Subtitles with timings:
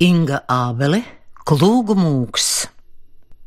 [0.00, 1.02] Inga Ābele,
[1.44, 2.44] Klūgu mūks.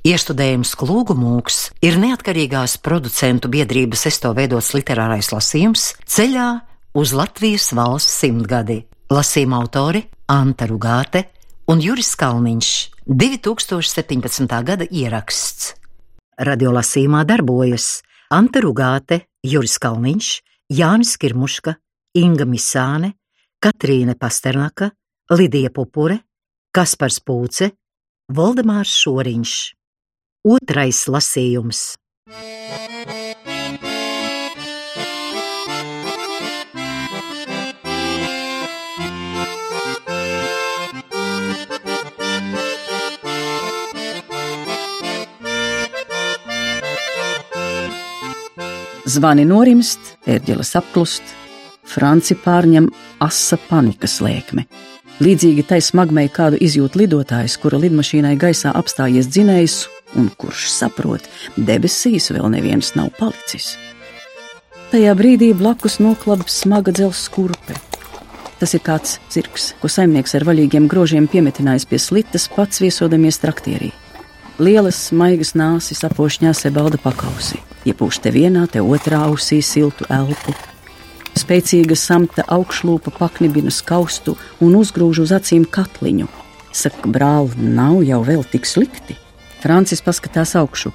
[0.05, 6.43] Iestudējums Klūgu mūks ir neatkarīgās producentu biedrības esto veidots literārais lasījums ceļā
[6.93, 8.83] uz Latvijas valsts simtgadi.
[9.09, 11.23] Lasījuma autori Anta Rugāte
[11.73, 12.69] un Juris Kalniņš
[13.09, 14.53] 2017.
[14.67, 15.71] gada ieraksts.
[16.37, 20.29] Radiolasījumā darbojas Anta Rugāte, Juris Kalniņš,
[20.69, 21.73] Jānis Kirmuška,
[22.21, 23.15] Inga Misāne,
[23.57, 24.91] Katrīne Pasternaka,
[25.33, 26.19] Lidija Pupure,
[26.73, 27.67] Kaspars Pūce,
[28.33, 29.51] Voldemārs Šoriņš.
[30.49, 31.81] Otrais lasījums.
[49.13, 51.37] Zvani norimst, ērģeles apklust,
[51.85, 52.89] Franci pārņem
[53.21, 54.65] asa panikas lēkme.
[55.23, 59.75] Līdzīgi tai smagmei kādu izjūt lidotājs, kura lidmašīnai gaisā apstājies dzinējs
[60.19, 63.77] un kurš saprot, debesīs vēl neviens nav palicis.
[64.91, 67.77] Tajā brīdī blakus noklabs smaga dzelzs kurpe.
[68.59, 73.93] Tas ir kāds zirgs, ko saimnieks ar vaļīgiem grožiem piemetinājis pie slitas, pats viesodamies traktierī.
[74.59, 80.72] Lielas, maigas nāsis apošņā sebalda pakausī, iepūš te vienā, te otrā ausī siltu elpu.
[81.39, 86.29] Spēcīga samta augšlūpa paknibina skaustu un uzgrūž uz acīm katliņu.
[86.73, 89.17] Saka, brāl, nav jau vēl tik slikti.
[89.63, 90.93] Francis paskatās augšup.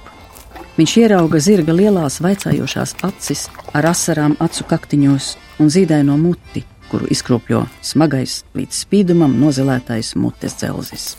[0.79, 7.65] Viņš ierauga zirga lielās vaicājošās acis ar asarām acu kaktiņos un zīdaino muti, kuru izkropļo
[7.83, 11.09] smagais līdz spīdumam nozelētais mutes dzelzis.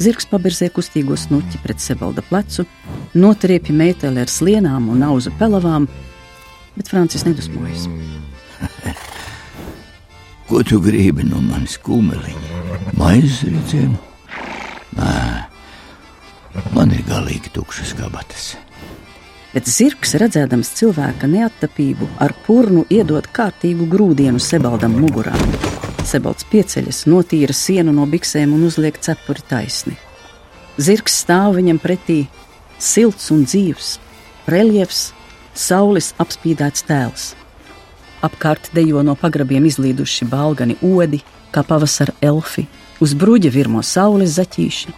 [0.00, 2.64] Zirgs paberzē kustīgo snuķi pret sebalda plecu,
[3.18, 5.88] notriepja meiteli ar slienām un auza pelavām,
[6.76, 7.88] bet Francis nedusmojas.
[10.48, 12.60] Ko tu gribi no manis, kūmeliņa?
[13.00, 13.96] Maizes rīcēm?
[14.96, 15.16] Nē,
[16.76, 18.54] man ir galīgi tukšas kabatas.
[19.56, 25.32] Bet zirgs, redzēdams cilvēka neattapību, ar purnu iedod kārtīgu grūdienu sebaldam mugurā.
[26.06, 29.96] Sebalds pieceļas, notīra sienu no biksēm un uzliek cepuri taisni.
[30.76, 32.26] Zirgs stāv viņam pretī,
[32.78, 33.94] silts un dzīvs,
[34.52, 35.08] reliefs,
[35.58, 37.34] saules apspīdēts tēls.
[38.24, 41.20] Apkārt dejo no pagrabiem izlīduši balgani odi,
[41.52, 42.66] kā pavasara elfi,
[43.00, 44.94] uz bruģa virmo saules zaķīši.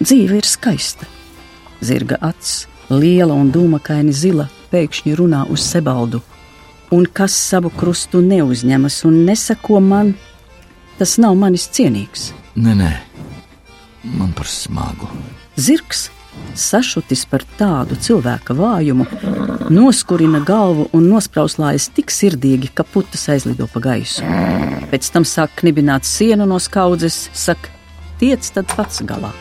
[0.00, 1.06] Dzīve ir skaista.
[1.84, 6.22] Zirga acis, liela un dūmakaini zila, pēkšņi runā uz sebaldu.
[6.94, 10.14] Un kas savu krustu neuzņemas un nesako man,
[10.98, 12.30] tas nav manis cienīgs.
[12.56, 12.92] Nē, nē,
[14.18, 15.10] man par smagu.
[15.58, 16.08] Zirgs,
[16.58, 19.06] sašutis par tādu cilvēka vājumu,
[19.70, 24.24] noskurina galvu un nosprauslājas tik sirdīgi, ka putas aizlido pa gaisu.
[24.90, 27.70] Pēc tam sāk knibināt sienu no skaudzes, saka,
[28.20, 29.32] tiec tad pats galā.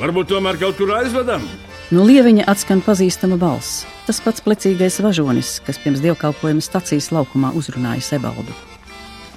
[0.00, 1.44] Varbūt tomēr kaut kur aizvedam?
[1.92, 3.82] No lieviņa atskan pazīstama balss.
[4.06, 8.54] Tas pats plecīgais važonis, kas pirms dievkalpojuma stacijas laukumā uzrunāja Sebaldu.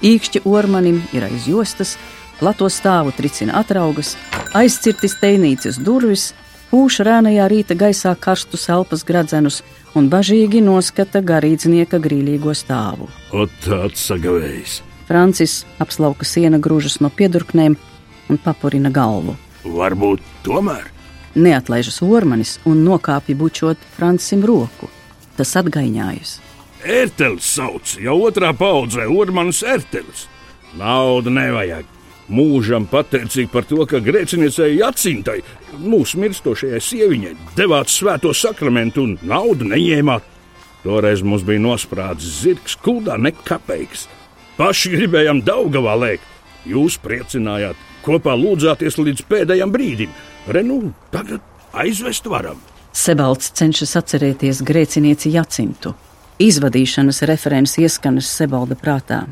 [0.06, 1.96] Īkšķi ormanim ir aiz jostas,
[2.40, 4.16] plato stāvu tricina atraugas,
[4.56, 6.30] aizcirti steinīces durvis,
[6.76, 9.62] pūš rēnajā rīta gaisā karstus elpas gradzenus
[9.96, 13.08] un bažīgi noskata garīdznieka grīlīgo stāvu.
[13.32, 14.82] Ot, tāds sagavējis.
[15.08, 17.78] Francis apslauka siena grūžas no piedurknēm
[18.28, 19.38] un papurina galvu.
[19.64, 20.92] Varbūt tomēr.
[21.40, 24.92] Neatlaižas ormanis un nokāpja bučot Francim roku.
[25.40, 26.38] Tas atgaiņājas.
[26.84, 30.28] Ērtelis sauc, jau otrā paudzē, ormanis ērtelis.
[30.76, 31.95] Naudu nevajag.
[32.26, 35.42] Mūžam pateicīgi par to, ka grēciniecei Jacintai,
[35.78, 40.32] mūsu mirstošajai sieviņai, devāt svēto sakramentu un naudu neņēmāt.
[40.86, 44.08] Toreiz mums bija nosprādzis zirgs, kuldā nekapeiks.
[44.58, 46.32] Paši gribējām Daugavā lēkt.
[46.66, 50.14] Jūs priecinājāt, kopā lūdzāties līdz pēdējam brīdim.
[50.50, 50.80] Renu,
[51.14, 51.46] tagad
[51.78, 52.58] aizvest varam.
[52.96, 55.94] Sebalds cenšas atcerēties grēcinieci Jacintu.
[56.42, 59.26] Izvadīšanas referents ieskanas Sebalda prātā.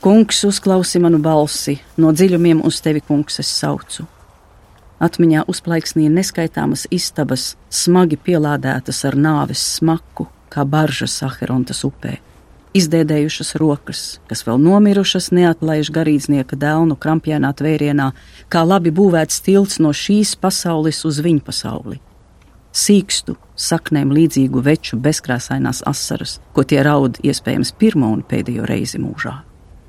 [0.00, 4.04] Kungs, uzklausi manu balsi, no dziļumiem uz tevi, kungs, es saucu.
[5.02, 12.20] Atmiņā uzplaiksnīja neskaitāmas istabas, smagi pielādētas ar nāves smaku, kā baržas Saherontas upē.
[12.78, 18.12] Izdēdējušas rokas, kas vēl nomirušas, neatlaiž garīdznieka dēlnu krampjēnā tvērienā,
[18.46, 21.98] kā labi būvēts tilts no šīs pasaules uz viņu pasauli.
[22.70, 29.40] Sīkstu, saknēm līdzīgu veču bezkrāsainās asaras, ko tie raud iespējams pirmo un pēdējo reizi mūžā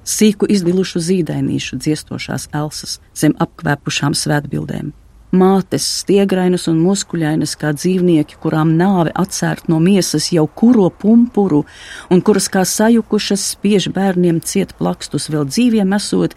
[0.09, 4.91] sīku izdilušu zīdainīšu dziestošās elsas zem apkvēpušām svētbildēm.
[5.29, 11.65] Mātes stiegrainas un muskuļainas kā dzīvnieki, kurām nāve atcērt no miesas jau kuro pumpuru,
[12.09, 16.33] un kuras kā sajukušas spiež bērniem ciet plakstus vēl dzīviem esot,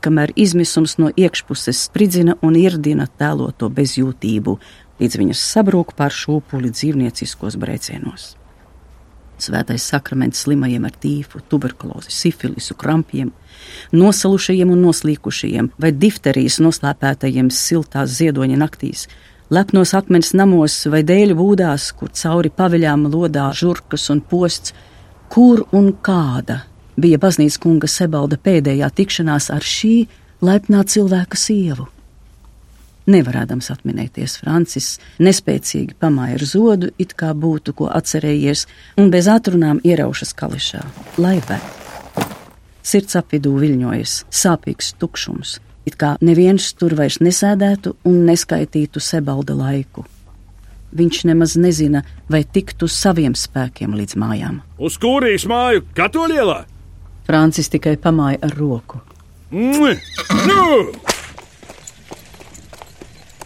[0.00, 4.58] kamēr izmisums no iekšpuses spridzina un irdina tēloto bezjūtību,
[5.02, 8.36] līdz viņas sabrūk pār šūpuli dzīvnieciskos brēcienos.
[9.40, 13.30] Svētais sakraments slimajiem ar tīfu, tuberkulozi, sifilisu, krampiem,
[13.96, 19.06] nosalušajiem un noslīkušajiem, vai difterijas noslēpētajiem siltās ziedoņa naktīs,
[19.50, 24.74] lepnos akmens namos vai dēļu būdās, kur cauri paviļām lodā žurkas un posts,
[25.32, 26.62] kur un kāda
[27.00, 29.94] bija baznīcas kunga Sebalda pēdējā tikšanās ar šī
[30.44, 31.88] laipnā cilvēka sievu.
[33.08, 38.66] Nevarādams atminēties, Francis nespēcīgi pamāja ar zodu, it kā būtu ko atcerējies,
[39.00, 40.82] un bez atrunām ieraušas kališā,
[41.18, 41.64] lai vēl.
[42.84, 45.58] Sirds apvidū viļņojas, sāpīgs tukšums,
[45.88, 50.04] it kā neviens tur vairs nesēdētu un neskaitītu sebalda laiku.
[50.96, 54.58] Viņš nemaz nezina, vai tiktu saviem spēkiem līdz mājām.
[54.78, 56.64] Uz kurijas māju katoļielā?
[57.30, 59.00] Francis tikai pamāja ar roku.
[59.50, 59.94] Nu!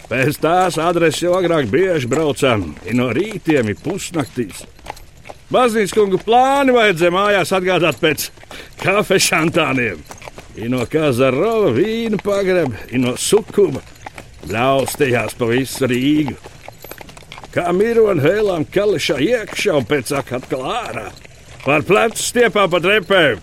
[0.05, 4.67] Pēc tās adreses jau agrāk bieži braucām, ir no rītiem, ir pusnaktīs.
[5.53, 8.29] Baznīcas kungu plāni vajadzēja mājās atgādāt pēc
[8.83, 10.03] kafešantāniem.
[10.55, 13.83] Ir no Kazarova vīna pagraba, ir no sukuma,
[14.51, 16.37] ļaustījās pa visu Rīgu.
[17.55, 21.09] Kā mirona hēlām kališā iekšā un pēc tam atkal ārā.
[21.65, 23.43] Par plecu stiepā pa trepēm.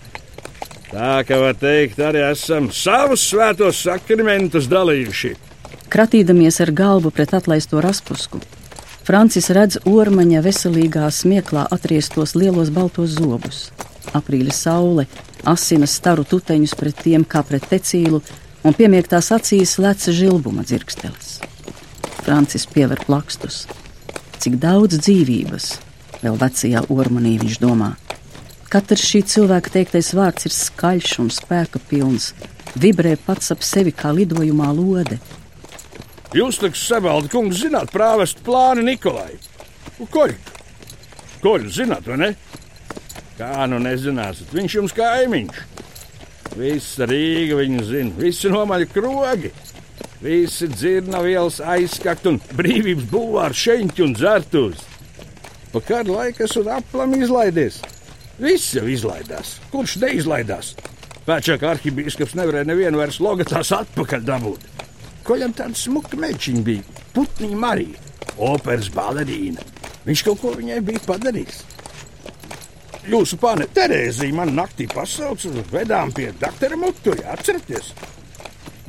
[0.92, 5.32] Tā kā var teikt, arī esam savus svētos sakramentus dalījuši.
[5.92, 8.38] Kratīdamies ar galvu pret atlaisto raspusku,
[9.04, 13.66] Francis redz ormaņa veselīgā smieklā atriestos lielos baltos zobus.
[14.16, 15.04] Aprīļa saule
[15.52, 18.22] asina staru tuteņus pret tiem kā pret tecīlu,
[18.64, 21.34] un piemiektās acīs leca žilbuma dzirkstelis.
[22.22, 23.66] Francis piever plakstus.
[24.38, 25.68] Cik daudz dzīvības
[26.22, 27.90] vēl vecajā ormanī viņš domā.
[28.72, 32.32] Katrs šī cilvēka teiktais vārds ir skaļš un spēka pilns,
[32.80, 35.20] vibrē pats ap sevi kā lidojumā lode.
[36.32, 39.34] Jūs, liks, Sebaldi kungs, zināt prāvestu plānu Nikolai.
[40.12, 40.32] Koļ,
[41.42, 42.30] koļ, zināt, vai ne?
[43.36, 45.60] Kā nu nezināsiet, viņš jums kaimiņš.
[46.56, 49.52] Visa Rīga viņu zina, visi nomaļi krogi,
[50.24, 54.88] visi dzirna vielas aizskakt un brīvības bulvāri šeņķi un dzertūs.
[55.72, 57.82] Pa kādu laiku esat aplam izlaidies.
[58.40, 59.58] Viss jau izlaidās.
[59.72, 60.72] Kurš neizlaidās?
[61.28, 64.64] Pēčāk arhibīskaps nevarēja nevienu vairs logatās atpakaļ dabūt.
[65.26, 68.00] Koļam tāda smuka mečiņa bija, putniņa Marija,
[68.42, 69.62] operas balerīna.
[70.06, 71.60] Viņš kaut ko viņai bija padarījis.
[73.10, 77.92] Jūsu pane Terēzija man naktī pasauca, vedām pie doktora Mutuļa, atcerieties?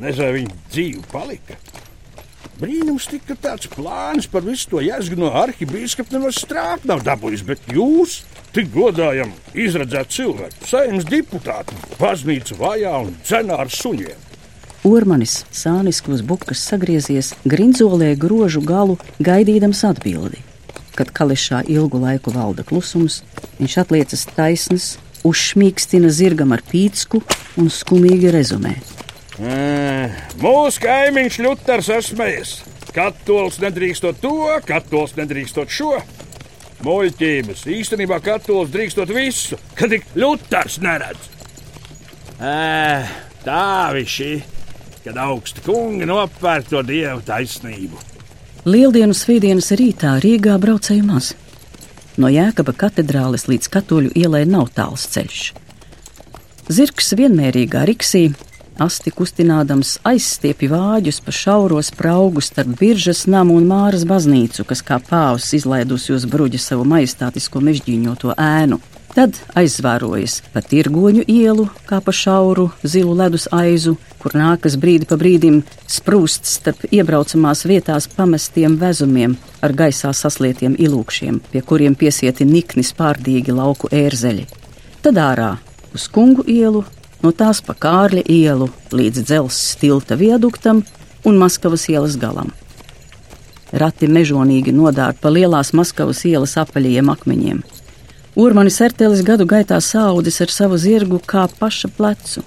[0.02, 1.58] Nezinu, viņa dzīve palika.
[2.60, 7.66] Brīnums tika tāds plāns par visu to jēzgu no arhibīskapa nemaz strāp nav dabūjis, bet
[7.74, 8.20] jūs
[8.54, 14.33] tik godājam izredzēt cilvēku, saimnes deputātu, baznīcu vajā un cenā ar suņiem.
[14.84, 20.42] Ormanis sāniski uz bukas sagriezies, grinzolē grožu galu, gaidīdams atbildi.
[20.94, 23.22] Kad kališā ilgu laiku valda klusums,
[23.62, 24.88] viņš atliecas taisnas,
[25.24, 27.24] uzšmīkstina zirgam ar pītsku
[27.58, 28.76] un skumīgi rezumē.
[30.44, 32.54] Mūsu kaimiņš Ļutars esmējas.
[32.94, 34.36] Katols nedrīkstot to,
[34.68, 35.96] katols nedrīkstot šo.
[36.84, 37.64] Muļķības.
[37.72, 41.32] Īstenībā katols drīkstot visu, kad tik Ļutars neredz.
[42.44, 43.08] Ē,
[43.48, 43.64] tā
[43.96, 44.53] viņš ir
[45.04, 48.00] kad augsti kungi nopērk to dievu taisnību.
[48.64, 51.34] Lieldienu svētdienas rītā Rīgā braucēju maz.
[52.16, 55.42] No Jēkaba katedrāles līdz katoļu ielai nav tāls ceļš.
[56.72, 58.30] Zirgs vienmērīgā riksī,
[58.80, 65.02] asti kustinādams aizstiepi vāģus pa šauro spraugu starp biržas namu un māras baznīcu, kas kā
[65.04, 68.80] pāvs izlaidusi uz bruģa savu majestātisko mežģīņoto ēnu.
[69.14, 75.20] Tad aizvērojas pa tirgoņu ielu, kā pa šauru zilu ledus aizu, kur nākas brīdi pa
[75.22, 75.60] brīdim
[75.96, 83.54] sprūst starp iebraucamās vietās pamestiem vezumiem ar gaisā saslietiem ilūkšiem, pie kuriem piesieti nikni spārdīgi
[83.54, 84.48] lauku ērzeļi.
[85.06, 85.52] Tad ārā
[85.94, 86.82] uz kungu ielu,
[87.22, 90.82] no tās pa kārļa ielu līdz dzelzs tilta viaduktam
[91.22, 92.50] un Maskavas ielas galam.
[93.70, 97.64] Rati mežonīgi nodārta pa lielās Maskavas ielas apaļajiem akmeņiem
[98.34, 102.42] Urmanis Ertelis gadu gaitā saudis ar savu zirgu kā paša plecu.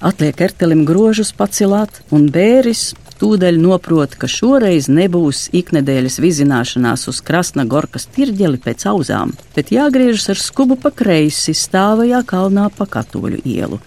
[0.00, 7.66] Atliek ertelim grožus pacilāt, un bēris tūdaļ noprot, ka šoreiz nebūs iknedēļas vizināšanās uz Krasna
[7.68, 13.80] Gorkas tirģeli pēc auzām, bet jāgriežas ar skubu pa kreisi stāvajā kalnā pa katoļu ielu.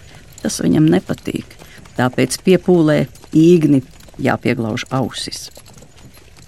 [0.44, 1.58] Tas viņam nepatīk,
[1.98, 3.00] tāpēc piepūlē
[3.34, 3.82] īgni
[4.22, 5.48] jāpieglauž ausis.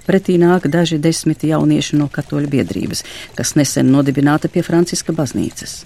[0.07, 3.05] Pretī nāk daži desmit jaunieši no katoļu biedrības,
[3.39, 5.83] kas nesen nodibināta pie Franciska baznīcas.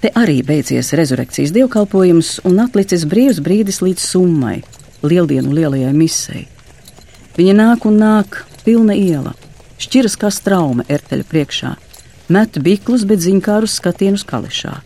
[0.00, 4.62] Te arī beidzies rezurekcijas dievkalpojums un atlicis brīvs brīdis līdz summai,
[5.04, 6.46] lieldienu lielajai misei.
[7.36, 9.34] Viņa nāk un nāk, pilna iela,
[9.80, 11.74] šķiras kā straume erteļa priekšā,
[12.32, 14.78] met biklus, bet ziņkārus skatienus kališā.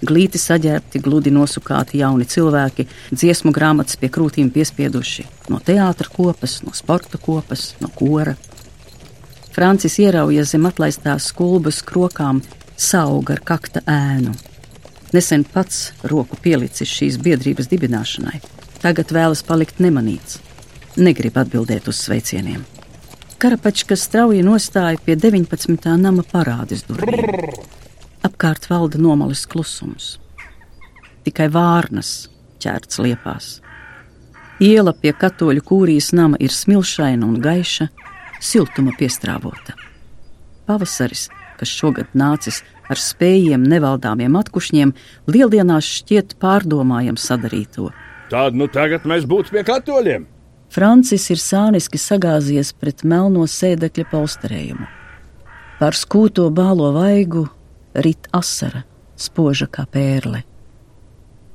[0.00, 6.72] Glīti saģērbti, gludi nosukāti jauni cilvēki, dziesmu grāmatas pie krūtīm piespieduši no teātra kopas, no
[6.76, 8.32] sporta kopas, no kora.
[9.52, 12.40] Francis ierauja zem atlaistās skulbas krokām
[12.80, 14.32] sauga ar kakta ēnu.
[15.12, 18.40] Nesen pats roku pielicis šīs biedrības dibināšanai,
[18.80, 20.38] tagad vēlas palikt nemanīts.
[20.96, 22.64] Negrib atbildēt uz sveicieniem.
[23.40, 25.92] Karapačka strauji nostāja pie 19.
[26.00, 27.79] nama parādes durvīm.
[28.26, 30.18] Apkārt valda nomalis klusums.
[31.24, 32.28] Tikai vārnas
[32.60, 33.50] ķērts liepās.
[34.60, 37.86] Iela pie katoļu kūrijas nama ir smilšaina un gaiša,
[38.44, 39.72] siltuma piestrāvota.
[40.68, 42.60] Pavasaris, kas šogad nācis
[42.92, 44.92] ar spējiem nevaldāmiem atkušņiem,
[45.32, 47.88] lieldienās šķiet pārdomājam sadarīto.
[48.30, 50.26] Tad nu tagad mēs būtu pie katoļiem.
[50.70, 54.86] Francis ir sāniski sagāzies pret melno sēdekļa polsterējumu.
[55.80, 57.48] Par skūto bālo vaigu
[57.94, 58.84] rit asara,
[59.16, 60.44] spoža kā pērle.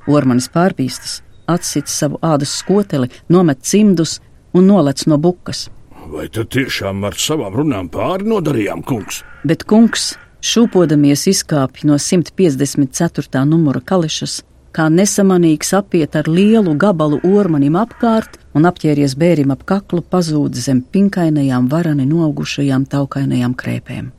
[0.08, 4.20] Ormanis pārbīstas, atsit savu ādas skoteli, nomet cimdus
[4.54, 5.70] un nolec no bukas.
[6.06, 9.24] Vai tad tiešām ar savām runām pāri nodarījām, kungs?
[9.46, 10.13] Bet kungs,
[10.46, 13.42] šūpodamies, izkāpj no 154.
[13.50, 14.44] numura kališas,
[14.75, 20.84] kā nesamanīgs apiet ar lielu gabalu ormanim apkārt un apķēries bērim ap kaklu, pazūd zem
[20.84, 24.12] pinkainajām, varani noaugušajām taukainajām krēpēm.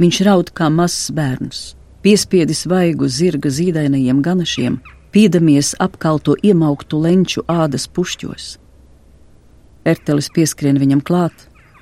[0.00, 1.60] Viņš raud kā mazs bērns,
[2.02, 4.80] piespiedis vaigu zirga zīdainajiem ganašiem,
[5.12, 8.56] pīdamies apkalto iemauktu lenču ādas pušķos.
[9.84, 11.34] Ertelis pieskrien viņam klāt,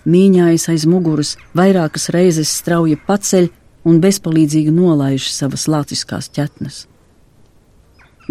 [0.09, 3.51] mīņājas aiz muguras, vairākas reizes strauji paceļ
[3.87, 6.87] un bezpalīdzīgi nolaiž savas lāciskās ķetnes.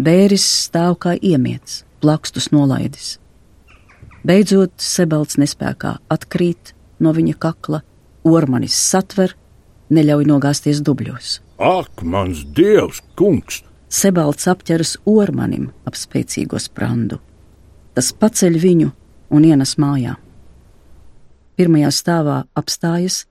[0.00, 3.18] Bēris stāv kā iemiets, plakstus nolaidis.
[4.24, 7.82] Beidzot, Sebelts nespējā atkrīt no viņa kakla,
[8.24, 9.34] ormanis satver,
[9.94, 11.40] neļauj nogāzties dubļos.
[11.60, 13.62] Ak, mans dievs, kungs!
[13.90, 17.18] Sebalts apķeras ormanim ap spēcīgo sprandu.
[17.98, 18.92] Tas paceļ viņu
[19.34, 20.14] un ienes mājā.
[21.58, 23.24] Pirmajā stāvā apstājas,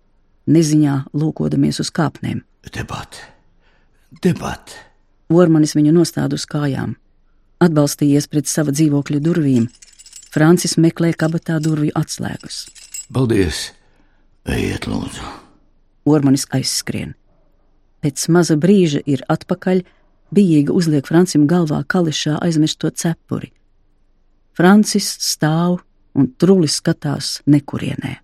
[0.52, 2.44] neziņā lūkodamies uz kāpnēm.
[2.76, 3.22] Debat,
[4.22, 4.76] debat.
[5.32, 6.98] Ormanis viņu nostāda uz kājām,
[7.64, 9.70] atbalstījies pret sava dzīvokļa durvīm.
[10.30, 12.66] Francis meklē kabatā durvju atslēgas.
[13.14, 13.70] Paldies!
[14.50, 15.49] Ejiet, lūdzu!
[16.10, 17.16] Ormanis aizskrien.
[18.04, 19.84] Pēc maza brīža ir atpakaļ,
[20.36, 23.52] bijīgi uzliek Francim galvā kališā aizmirsto cepuri.
[24.56, 25.80] Francis stāv
[26.16, 28.16] un trulis skatās nekurienē.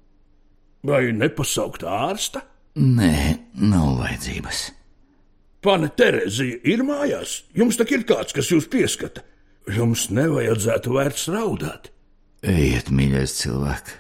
[0.86, 2.44] Vai nepasaukt ārsta?
[2.75, 4.65] Nē, nav vajadzības.
[5.65, 7.39] Pane Terezija ir mājās.
[7.58, 9.24] Jums tak ir kāds, kas jūs pieskata.
[9.72, 11.89] Jums nevajadzētu vairs raudāt.
[12.46, 13.96] Ejiet, mīļais cilvēks,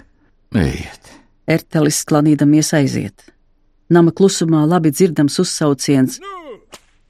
[0.61, 1.09] ejiet!
[1.49, 3.25] Ertelis klanīdamies aiziet.
[3.85, 6.15] Nama klusumā labi dzirdams uzsauciens,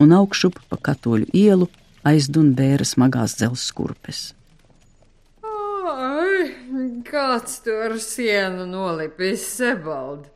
[0.04, 1.70] un augšup pa katoļu ielu
[2.04, 4.26] aizdun bēra smagās dzelzs kurpes.
[5.46, 6.52] Ai,
[7.08, 10.28] kāds to ar sienu nolipis sebaldi?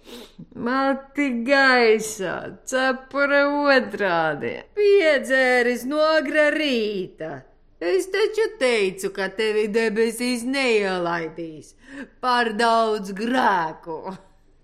[0.55, 3.43] Mati gaisā, cepura
[3.75, 7.35] otrādi, piedzēris no agra rīta.
[7.83, 11.75] Es taču teicu, ka tevi debesīs neielaidīs
[12.23, 14.05] par daudz grēku.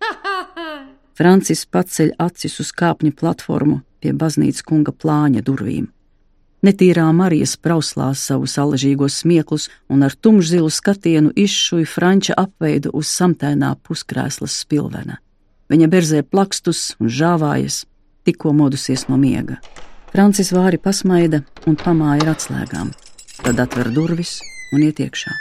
[1.16, 5.88] Francis paceļ acis uz kāpņu platformu pie baznīcas kunga plāņa durvīm.
[6.66, 13.76] Netīrā Marija sprauslās savus alažīgos smieklus un ar tumšzilu skatienu izšuja franča apveidu uz samtainā
[13.86, 15.20] puskrēslas spilvena.
[15.70, 17.84] Viņa berzē plakstus un žāvājas,
[18.26, 19.60] tikko modusies no miega.
[20.12, 22.92] Francis vāri pasmaida un pamāja ar atslēgām,
[23.44, 24.40] tad atver durvis
[24.74, 25.38] un iet iekšā.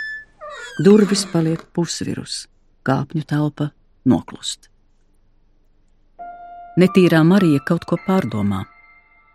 [0.85, 2.45] Durvis paliek pusvirus,
[2.85, 3.71] kāpņu telpa
[4.05, 4.74] noklust.
[6.75, 8.65] Netīrā Marija kaut ko pārdomā.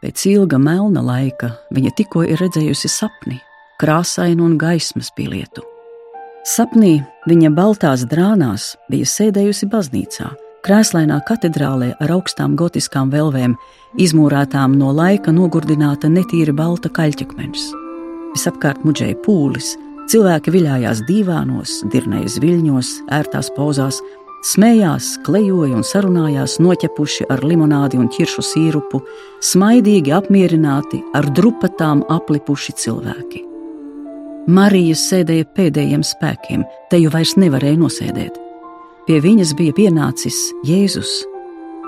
[0.03, 3.37] Pēc ilga melna laika viņa tikko ir redzējusi sapni,
[3.79, 5.63] krāsainu un gaismas pielietu.
[6.43, 6.97] Sapnī
[7.31, 10.33] viņa baltās drānās bija sēdējusi baznīcā,
[10.67, 13.55] krēslainā katedrālē ar augstām gotiskām velvēm,
[13.95, 17.69] izmūrētām no laika nogurdināta netīra balta kaļķakmeņš.
[18.35, 19.77] Visapkārt muģēja pūlis,
[20.11, 24.03] cilvēki viļājās divānos, dirnējas viļņos, ērtās pozās,
[24.39, 29.01] Smējās, klejoja un sarunājās, noķepuši ar limonādi un ķiršu sīrupu,
[29.43, 33.43] smaidīgi apmierināti, ar drupatām aplipuši cilvēki.
[34.49, 38.39] Marija sēdēja pēdējiem spēkiem, te jau vairs nevarēja nosēdēt.
[39.09, 41.19] Pie viņas bija pienācis Jēzus,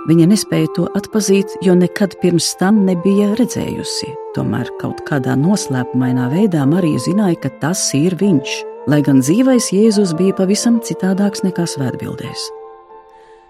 [0.09, 4.07] Viņa nespēja to atpazīt, jo nekad pirms tam nebija redzējusi.
[4.33, 8.55] Tomēr kaut kādā noslēpumainā veidā Marija zināja, ka tas ir viņš,
[8.89, 12.47] lai gan dzīvais Jēzus bija pavisam citādāks nekā svētbildēs.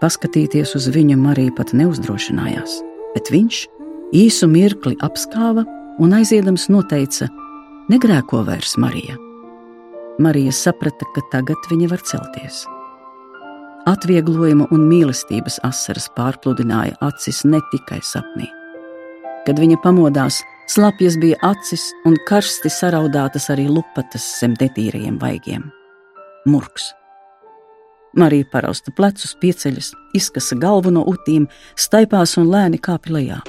[0.02, 2.80] Paskatīties uz viņu Marija pat neuzdrošinājās,
[3.14, 3.62] bet viņš
[4.18, 5.64] īsu mirkli apskāva
[6.02, 7.30] un aiziedams noteica:
[7.92, 9.18] Negrēko vairs Marija.
[10.22, 12.66] Marija saprata, ka tagad viņa var celties.
[13.90, 18.50] Atvieglojuma un mīlestības asaras pārpludināja acis ne tikai sapnī.
[19.48, 25.66] Kad viņa pamodās, slapjas bija acis un karsti saraudātas arī lupatas zem detīrajiem vaigiem.
[26.48, 26.92] Murks.
[28.16, 33.42] Marija parausta plecus, pieceļas, izkasa galvu no utīm, staipās un lēni kāpj lejā.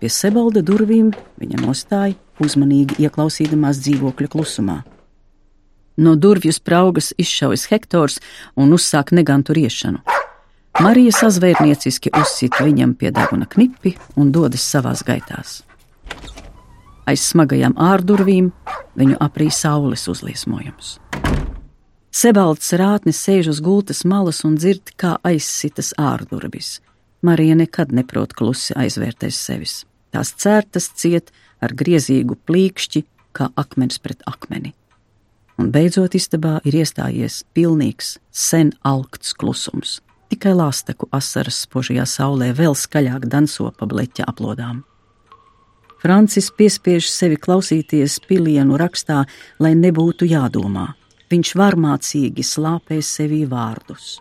[0.00, 4.80] Pie sebalda durvīm viņa nostāja, uzmanīgi ieklausīdamās dzīvokļa klusumā.
[6.00, 8.20] No durvju spraugas izšaujas Hektors
[8.56, 10.00] un uzsāk negantu riešanu.
[10.80, 15.60] Marija sazvērnieciski uzsit viņam pie deguna knipi un dodas savās gaitās.
[17.10, 18.52] Aiz smagajām ārdurvīm
[18.98, 20.98] viņu aprī saules uzliesmojums.
[22.14, 26.78] Sebalds rātnis sēž uz gultas malas un dzird, kā aizsitas ārdurvis.
[27.26, 29.80] Marija nekad neprot klusi aizvērties sevis.
[30.10, 31.30] Tās cērtas ciet
[31.62, 34.74] ar griezīgu plīkšķi, kā akmens pret akmeni
[35.60, 39.98] un beidzot istabā ir iestājies pilnīgs, sen alkts klusums.
[40.30, 44.84] Tikai lāsteku asaras spožajā saulē vēl skaļāk danso pa bleķa aplodām.
[46.00, 49.26] Francis piespiež sevi klausīties pilienu rakstā,
[49.60, 50.94] lai nebūtu jādomā.
[51.30, 54.18] Viņš varmācīgi slāpē sevī vārdus.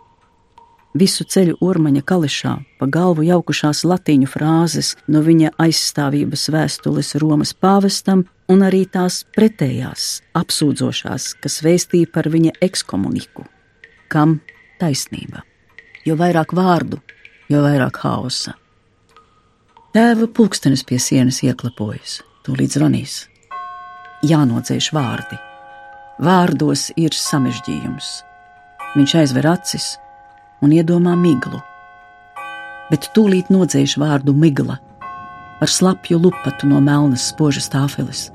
[0.99, 8.25] Visu ceļu ormaņa kališā pa galvu jaukušās latīņu frāzes no viņa aizstāvības vēstules Romas pāvestam
[8.49, 13.45] un arī tās pretējās, apsūdzošās, kas vēstīja par viņa ekskomuniku.
[14.09, 14.39] Kam
[14.81, 15.45] taisnība?
[16.09, 16.99] Jo vairāk vārdu,
[17.53, 18.57] jo vairāk hausa.
[19.89, 23.23] Tēva pulkstenis pie sienas ieklapojas, tūlīt zvanīs.
[24.21, 25.39] Jānodzēš vārdi.
[26.21, 28.11] Vārdos ir samežģījums.
[28.93, 29.95] Viņš aizver acis
[30.61, 31.63] un iedomā miglu.
[32.93, 34.77] Bet tūlīt nodzēš vārdu migla
[35.57, 38.27] ar slapju lupatu no melnas spožas tāfeles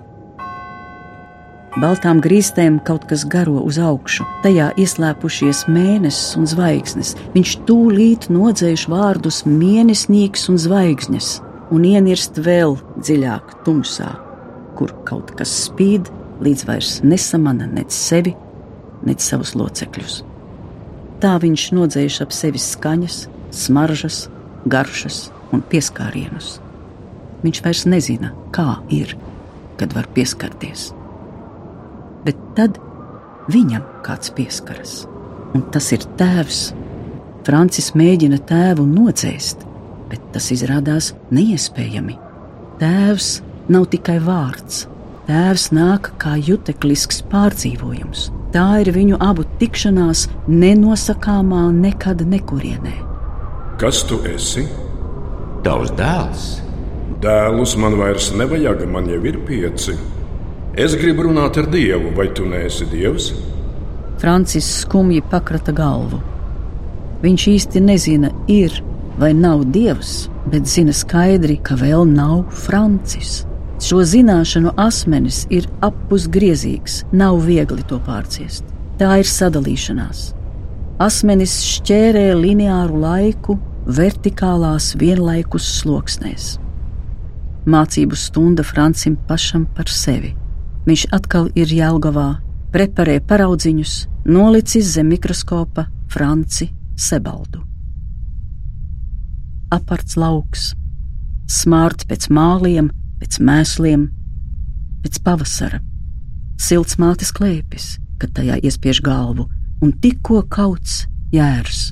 [1.81, 7.15] baltām grīstēm kaut kas garo uz augšu, tajā ieslēpušies mēnesis un zvaigznes.
[7.35, 11.39] Viņš tūlīt nodzēš vārdus mēnesnīgs un zvaigznes,
[11.75, 14.13] un ienirst vēl dziļāk tumsā,
[14.79, 16.11] kur kaut kas spīd,
[16.45, 18.35] līdz vairs nesamana nec sevi,
[19.07, 20.23] nec savus locekļus.
[21.23, 23.21] Tā viņš nodzēš ap sevi skaņas,
[23.55, 24.25] smaržas,
[24.71, 26.59] garšas un pieskārienus.
[27.45, 29.17] Viņš vairs nezina, kā ir,
[29.79, 30.93] kad var pieskarties
[32.25, 32.81] bet tad
[33.53, 35.05] viņam kāds pieskaras.
[35.55, 36.73] Un tas ir tēvs.
[37.45, 39.67] Francis mēģina tēvu nodzēst,
[40.11, 42.17] bet tas izrādās neiespējami.
[42.81, 43.39] Tēvs
[43.73, 44.85] nav tikai vārds.
[45.25, 48.29] Tēvs nāk kā juteklisks pārdzīvojums.
[48.55, 52.93] Tā ir viņu abu tikšanās nenosakāmā nekad nekurienē.
[53.81, 54.67] Kas tu esi?
[55.65, 56.45] Tavs dēls.
[57.25, 59.97] Dēlus man vairs nevajag, man jau ir pieci.
[60.77, 63.33] Es gribu runāt ar Dievu, vai tu neesi Dievs?
[64.21, 66.21] Francis skumji pakrata galvu.
[67.25, 68.77] Viņš īsti nezina, ir
[69.19, 73.43] vai nav Dievs, bet zina skaidri, ka vēl nav Francis.
[73.85, 78.65] Šo zināšanu asmenis ir appusgriezīgs, nav viegli to pārciest.
[78.99, 80.31] Tā ir sadalīšanās.
[81.03, 86.55] Asmenis šķērē lineāru laiku vertikālās vienlaikus sloksnēs.
[87.67, 90.35] Mācību stunda Francim pašam par sevi.
[90.87, 92.29] Viņš atkal ir Jēlgavā,
[92.73, 93.95] preparē paraudziņus,
[94.29, 97.74] nolicis zem mikroskopa Franci Sebaldu.
[99.75, 100.69] Aparts lauks,
[101.51, 104.05] smārts pēc māliem, pēc mēsliem,
[105.03, 105.81] pēc pavasara,
[106.61, 109.49] silts mātes klēpis, kad tajā iespiež galvu,
[109.83, 111.89] un tikko kauts jērs.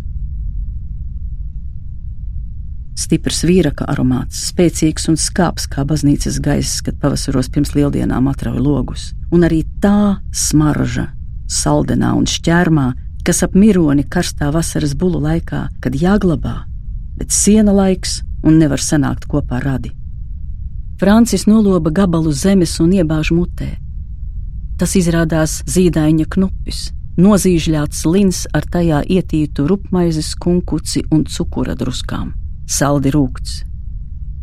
[3.02, 9.10] Stiprs vīraka aromāts, spēcīgs un skāps kā baznīcas gaiss, kad pavasaros pirms lieldienām atrauj logus,
[9.34, 11.08] un arī tā smarža,
[11.50, 12.92] saldenā un šķērmā,
[13.26, 16.60] kas ap mironi karstā vasaras bulu laikā, kad jāglabā,
[17.18, 19.92] bet siena laiks un nevar sanākt kopā radi.
[21.00, 23.72] Francis noloba gabalu zemes un iebāž mutē.
[24.78, 32.32] Tas izrādās zīdaiņa knupis, nozīžļāts lins ar tajā ietītu rupmaizes, kunkuci un cukura druskām
[32.72, 33.62] saldi rūkts.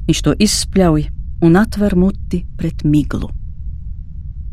[0.09, 1.07] Viņš to izspļauj
[1.45, 3.29] un atver muti pret miglu.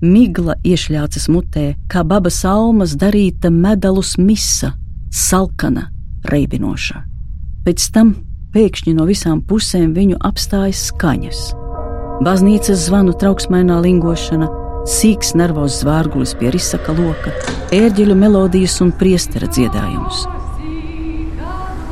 [0.04, 4.74] Migla iešļācas mutē, kā baba salmas darīta medalus misa,
[5.10, 5.88] salkana,
[6.28, 7.15] reibinoša.
[7.66, 8.12] Pēc tam
[8.54, 11.40] pēkšņi no visām pusēm viņu apstājas skaņas.
[12.22, 14.46] Baznīcas zvanu trauksmainā lingošana,
[14.86, 17.32] sīks nervozs zvārgulis pie risaka loka,
[17.74, 20.22] ērģeļu melodijas un priestera dziedājums.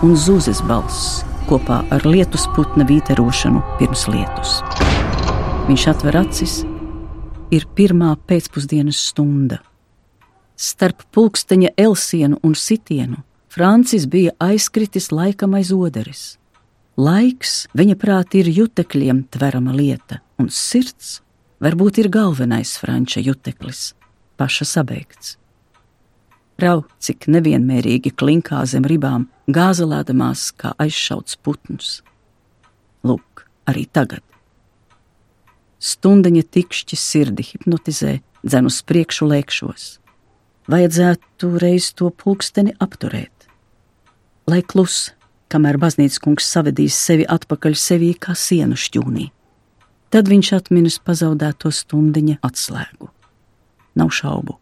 [0.06, 4.56] Un zūzes balss kopā ar lietus putna vīterošanu pirms lietus.
[5.66, 6.58] Viņš atver acis,
[7.50, 9.58] ir pirmā pēcpusdienas stunda.
[10.54, 13.24] Starp pulksteņa elsienu un sitienu
[13.54, 16.22] Francis bija aizkritis laikam aiz oderes.
[16.98, 21.20] Laiks, viņa prātī, ir jutekļiem tverama lieta, un sirds
[21.62, 23.92] varbūt ir galvenais franča juteklis,
[24.38, 25.36] paša sabeigts.
[26.58, 31.96] Rau, cik nevienmērīgi klinkā zem ribām, gāzelēdamās kā aizšauts putns.
[33.06, 34.22] Lūk, arī tagad.
[35.78, 39.92] Stundiņa tikšķi sirdi hipnotizē, dzen uz priekšu lēkšos
[40.70, 43.33] vajadzētu reiz to pulksteni apturēt.
[44.44, 45.14] Lai klus,
[45.48, 49.30] kamēr baznīcas kungs savedīs sevi atpakaļ sevī kā sienu šķūnī.
[50.12, 53.08] Tad viņš atminas pazaudēto stundiņa atslēgu.
[53.96, 54.58] Nav šaubu,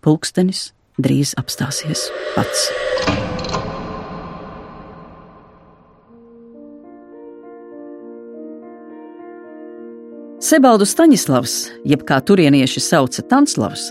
[0.00, 2.70] pulkstenis drīz apstāsies pats.
[10.48, 13.90] Sebaldu Staņislavs, jeb kā turienieši sauca Tanslavs,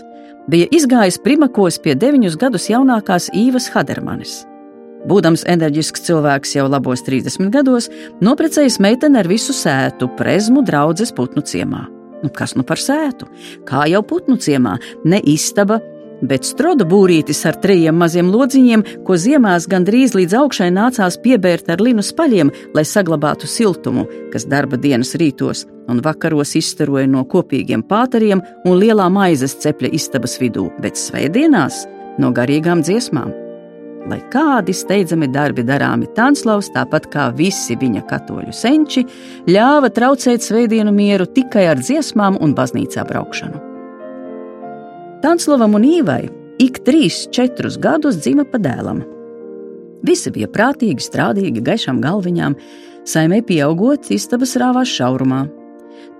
[0.50, 4.47] bija izgājis primakos pie deviņus gadus jaunākās Īvas Hadermanis.
[5.06, 7.86] Būdams enerģisks cilvēks jau labos 30 gados,
[8.24, 11.84] noprecējis meiteni ar visu sētu, prezmu draudzes putnu ciemā.
[12.22, 13.28] Nu, kas nu par sētu?
[13.68, 14.74] Kā jau putnu ciemā,
[15.06, 15.78] ne istaba,
[16.18, 21.82] bet stroda būrītis ar trījiem maziem lodziņiem, ko ziemās gandrīz līdz augšai nācās piebērt ar
[21.84, 28.42] linu spaļiem, lai saglabātu siltumu, kas darba dienas rītos un vakaros izstaroja no kopīgiem pāteriem
[28.66, 31.84] un lielā maizes cepļa istabas vidū, bet svētdienās
[32.18, 33.47] no garīgām dziesmām.
[34.08, 39.04] Lai kādi steidzami darbi darāmi Tanslavs, tāpat kā visi viņa katoļu senči,
[39.50, 43.60] ļāva traucēt svētdienu mieru tikai ar dziesmām un baznīcā braukšanu.
[45.20, 46.22] Tanslavam un Īvai
[46.62, 49.02] ik trīs, četrus gadus dzima pa dēlam.
[50.06, 52.56] Visi bija prātīgi, strādīgi, gaišām galviņām,
[53.08, 55.44] saimē pieaugot, istabas rāvās šaurumā.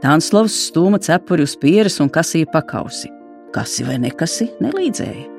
[0.02, 3.10] Tanslavs stūma cepuri uz pieres un kasīja pakausi.
[3.54, 5.37] Kasi vai nekasi nelīdzēja.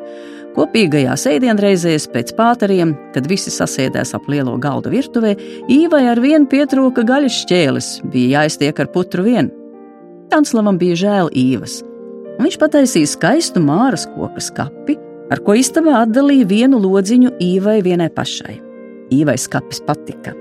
[0.56, 5.36] Kopīgajās ēdienreizēs pēc pāteriem, kad visi sasēdās ap lielo galdu virtuvē,
[5.70, 9.54] Īvai ar vienu pietrūka gaļas šķēles, bija jāiztiek ar putru vien.
[10.34, 11.80] Tanslavam bija žēl Īvas,
[12.40, 14.96] Viņš pataisīja skaistu māras koka skapi,
[15.28, 18.56] ar ko istabā atdalīja vienu lodziņu īvai vienai pašai.
[19.12, 20.32] Īvai skapis patika.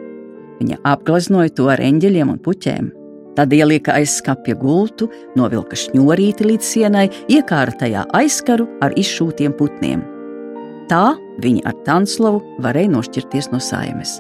[0.61, 2.93] Viņa apgleznoja to ar eņģeļiem un puķēm.
[3.39, 5.07] Tad ielika aiz skapja gultu,
[5.39, 10.01] novilka šņurīti līdz sienai, iekāra tajā aizkaru ar izšūtiem putniem.
[10.91, 14.17] Tā viņa ar Tanslavu varēja nošķirties no saimes.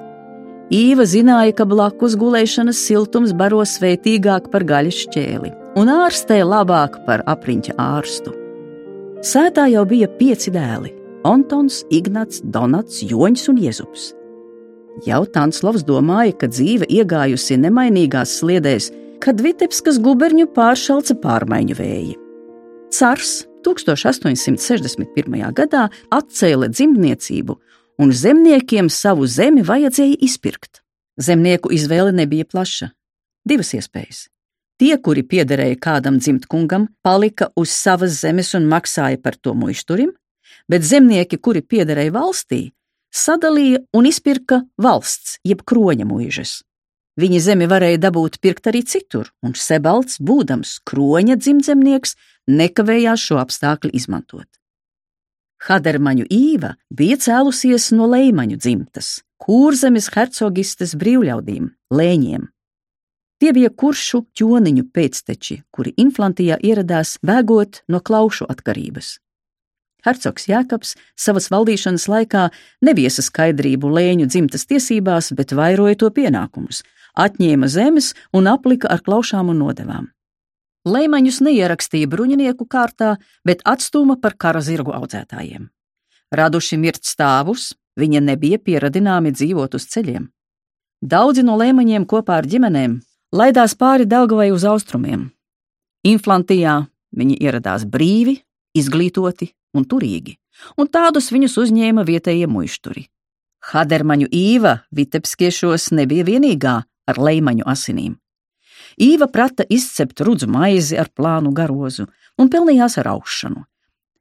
[0.71, 5.51] Īva zināja, ka blakus gulēšanas siltums baro svētīgāk par gaļas šķēli
[5.81, 8.37] un ārstē labāk par apriņķa ārstu.
[9.25, 10.95] Sētā jau bija pieci dēli-
[11.33, 14.13] Antons, Ignats, Donats, Joņš un Jēzus.
[15.07, 22.15] Jau Tanslavs domāja, ka dzīve iegājusi nemainīgās sliedēs, kad Vitebskas guberņu pāršalca pārmaiņu vēji.
[22.95, 25.53] Cars 1861.
[25.53, 27.59] gadā atcēla dzimtniecību,
[27.99, 30.83] un zemniekiem savu zemi vajadzēja izpirkt.
[31.19, 32.93] Zemnieku izvēle nebija plaša.
[33.49, 34.29] Divas iespējas
[34.79, 40.13] Tie, kuri piederēja kādam dzimtkungam, palika uz savas zemes un maksāja par to mušturim,
[40.71, 42.61] bet zemnieki, kuri piederēja valstī,
[43.11, 46.61] sadalīja un izpirka valsts, jeb kroņa mūžas.
[47.19, 52.15] Viņa zemi varēja dabūt pirkt arī citur, un Sebalts, būdams kroņa dzimtzemnieks,
[52.47, 54.47] nekavējās šo apstākļu izmantot.
[55.67, 62.47] Hadermaņu īva bija cēlusies no Leimaņu dzimtas, Kūrzemes hercogistes brīvļaudīm, lēņiem.
[63.39, 69.17] Tie bija kuršu ķoniņu pēcteči, kuri Inflantijā ieradās bēgot no klaušu atkarības.
[70.07, 72.49] Hercogs Jēkabs savas valdīšanas laikā
[72.87, 76.83] neviesa skaidrību lēņu dzimtas tiesībās, bet vairoja to pienākumus,
[77.17, 80.09] atņēma zemes un aplika ar klaušām un nodevām.
[80.89, 85.69] Leimaņus neierakstīja bruņinieku kārtā, bet atstūma par kara zirgu audzētājiem.
[86.33, 90.29] Raduši mirt stāvus, viņa nebija pieradināmi dzīvot uz ceļiem.
[91.03, 92.99] Daudzi no lēmaņiem kopā ar ģimenēm
[93.35, 95.29] laidās pāri Daugavai uz austrumiem.
[96.07, 98.39] Inflantijā viņi ieradās brīvi,
[98.79, 100.37] izglītoti un turīgi,
[100.79, 103.09] un tādus viņus uzņēma vietējie muišturi.
[103.69, 106.77] Hadermaņu īva Vitebskiešos nebija vienīgā
[107.09, 108.17] ar leimaņu asinīm.
[108.99, 113.65] Īva prata izcept rudzu maizi ar plānu garozu un pelnījās ar aušanu.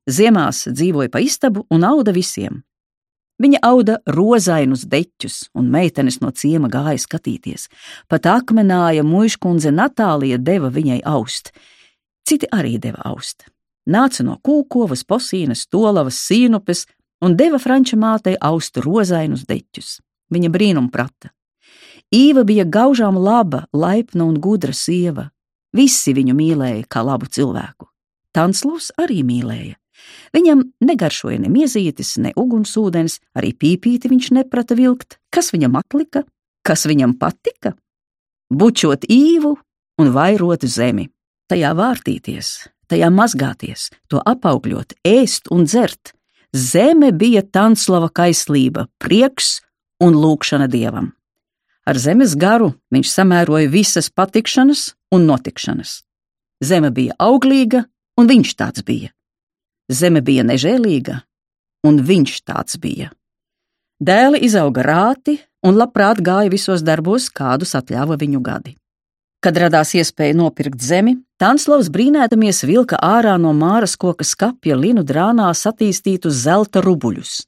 [0.07, 2.61] Ziemās dzīvoja pa istabu un auda visiem.
[3.37, 7.67] Viņa auda rozainus deķus, un meitenes no ciema gāja skatīties.
[8.09, 11.51] Pat akmenāja muškundze Natālija deva viņai aust.
[12.25, 13.45] Citi arī deva aust.
[13.87, 16.87] Nāca no kūkovas, posīnas, tolavas, sīnupes
[17.21, 19.99] un deva franča mātei austu rozainus deķus.
[20.33, 21.31] Viņa brīnum prata.
[22.13, 25.29] Īva bija gaužām laba, laipna un gudra sieva.
[25.75, 27.89] Visi viņu mīlēja kā labu cilvēku.
[28.31, 29.75] Tanslovs arī mīlēja.
[30.35, 35.17] Viņam negaršoja ne miezītis, ne ugunsūdens, arī pīpīti viņš neprata vilkt.
[35.33, 36.23] Kas viņam atlika?
[36.63, 37.73] Kas viņam patika?
[38.47, 39.55] Bučot īvu
[39.99, 41.09] un vairot zemi,
[41.51, 46.13] tajā vārtīties, tajā mazgāties, to apaugļot, ēst un dzert.
[46.55, 49.57] Zeme bija Tanslava kaislība, prieks
[49.99, 51.16] un lūkšana dievam.
[51.87, 56.01] Ar zemes garu viņš samēroja visas patikšanas un notikšanas.
[56.59, 57.85] Zeme bija auglīga,
[58.19, 59.13] un viņš tāds bija.
[59.87, 61.21] Zeme bija nežēlīga,
[61.87, 63.13] un viņš tāds bija.
[64.03, 68.75] Dēli izauga rāti un labprāt gāja visos darbos, kādus atļāva viņu gadi.
[69.41, 75.51] Kad radās iespēja nopirkt zemi, Tanslavs brīnēdamies vilka ārā no māras koka skapja linu drānā
[75.53, 77.45] satīstītus zelta rubuļus.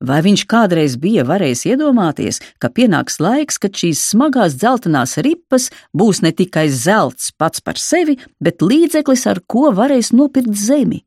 [0.00, 6.22] Vai viņš kādreiz bija varējis iedomāties, ka pienāks laiks, kad šīs smagās dzeltenās ripas būs
[6.24, 11.02] ne tikai zelts pats par sevi, bet līdzeklis, ar ko varēs nopirkt zemi?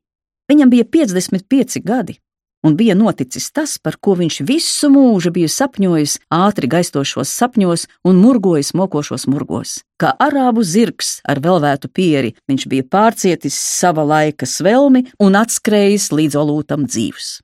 [0.51, 2.19] Viņam bija 55 gadi,
[2.61, 8.19] un bija noticis tas, par ko viņš visu mūžu bija sapņojis, ātri gaistošos sapņos un
[8.21, 9.79] murgojis mokošos murgos.
[9.97, 16.39] Kā arābu zirgs ar velvētu pieri, viņš bija pārcietis sava laika svelmi un atskrējis līdz
[16.43, 17.39] olūtam dzīves.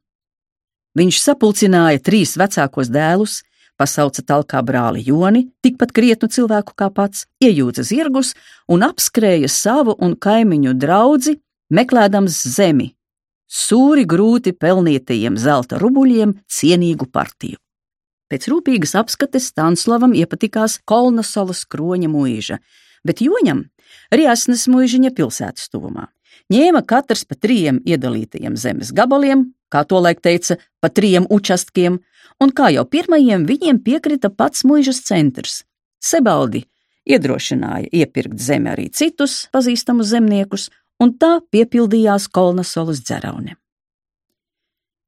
[0.97, 3.43] Viņš sapulcināja trīs vecākos dēlus,
[3.79, 8.33] pasauca talkā brāli Joni, tikpat krietnu cilvēku kā pats, iejūdza zirgus
[8.67, 11.37] un apskrēja savu un kaimiņu draugu,
[11.69, 12.91] meklējams zemi,
[13.47, 17.57] sūri grūti pelnītajiem zelta rubuļiem cienīgu partiju.
[18.29, 22.59] Pēc rūpīgas apskates Stanslavam iepatikās Kolnasalas kroņa mūža,
[23.05, 23.65] bet Joņam
[24.13, 26.07] Riasnes mūžiņa pilsētas tuvumā.
[26.53, 31.99] Ņēma katrs pa trījiem iedalītajiem zemes gabaliem, kā to laik teica, pa trījiem učastkiem,
[32.39, 35.63] un kā jau pirmajiem viņiem piekrita pats mūžas centrs.
[35.99, 36.65] Sebaldi
[37.09, 43.55] iedrošināja iepirkt zemi arī citus pazīstamus zemniekus, un tā piepildījās Kolnasolas dzeraune.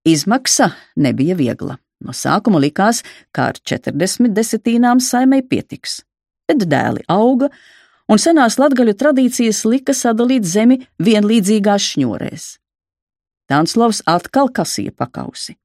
[0.08, 1.78] Izmaksa nebija viegla.
[2.02, 6.00] No sākuma likās, ka ar 40 desetīnām saimei pietiks,
[6.50, 7.52] bet dēli auga,
[8.10, 12.47] un senās latgaļu tradīcijas lika sadalīt zemi vienlīdzīgās šņurēs.
[13.52, 15.58] Tānslavs atkal kasīja pakausi.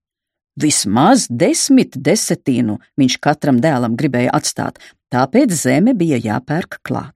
[0.59, 4.81] Vismaz desmit desetīnu viņš katram dēlam gribēja atstāt,
[5.15, 7.15] tāpēc zeme bija jāpērk klāt.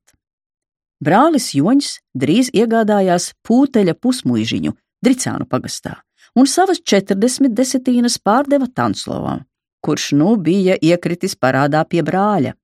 [1.01, 1.89] Brālis Joņš
[2.23, 5.97] drīz iegādājās pūteļa pusmuižiņu Dricānu pagastā
[6.37, 9.43] un savas 40 desetīnas pārdeva Tanslovam,
[9.83, 12.55] kurš nu bija iekritis parādā pie brāļa.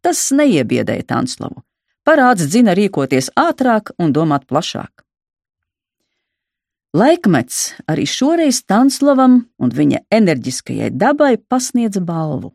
[0.00, 1.60] Tas neiebiedēja Tanslovu.
[2.04, 5.03] Parāds dzina rīkoties ātrāk un domāt plašāk.
[6.94, 12.52] Laikmets arī šoreiz Tanslovam un viņa enerģiskajai dabai pasniedza balvu.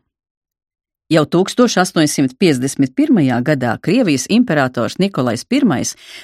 [1.12, 3.42] Jau 1851.
[3.44, 5.60] gadā Krievijas imperators Nikolais I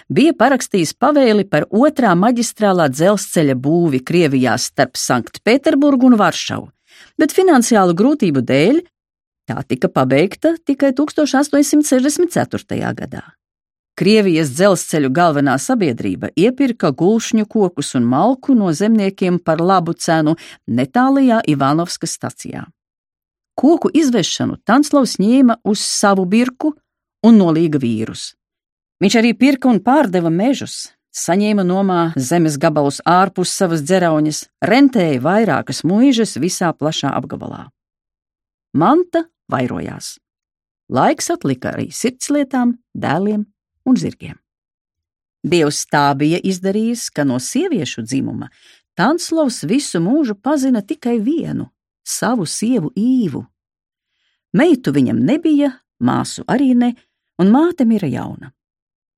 [0.08, 6.70] bija parakstījis pavēli par otrā maģistrālā dzelzceļa būvi Krievijā starp Sanktpēterburgu un Varšavu,
[7.18, 8.80] bet finansiālu grūtību dēļ
[9.50, 12.94] tā tika pabeigta tikai 1864.
[12.94, 13.36] gadā.
[13.96, 20.34] Krievijas dzelzceļu galvenā sabiedrība iepirka gulšņu kokus un malku no zemniekiem par labu cenu
[20.68, 22.66] netālajā Ivanovskas stacijā.
[23.56, 26.74] Koku izvešanu Tanslavs ņēma uz savu birku
[27.24, 28.34] un nolīga vīrus.
[29.00, 35.86] Viņš arī pirka un pārdeva mežus, saņēma nomā zemes gabalus ārpus savas dzerauņas, rentēja vairākas
[35.88, 37.70] mūžas visā plašā apgabalā.
[38.76, 40.18] Manta vairojās.
[40.92, 43.48] Laiks atlika arī sirdslietām, dēliem
[43.86, 44.36] un zirgiem.
[45.46, 48.50] Dievs tā bija izdarījis, ka no sieviešu dzimuma
[48.96, 51.68] Tanslavs visu mūžu pazina tikai vienu
[52.06, 53.42] savu sievu īvu.
[54.56, 56.94] Meitu viņam nebija, māsu arī ne,
[57.42, 58.52] un māte mira jauna.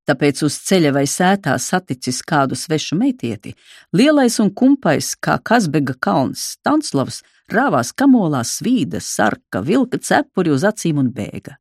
[0.08, 3.52] Tāpēc uz ceļa vai sētā saticis kādu svešu meitieti,
[3.92, 7.20] lielais un kumpais kā Kazbega kalns, Tanslavs
[7.52, 11.58] rāvās kamolā svīda, sarka, vilka cepuri uz acīm un bēga.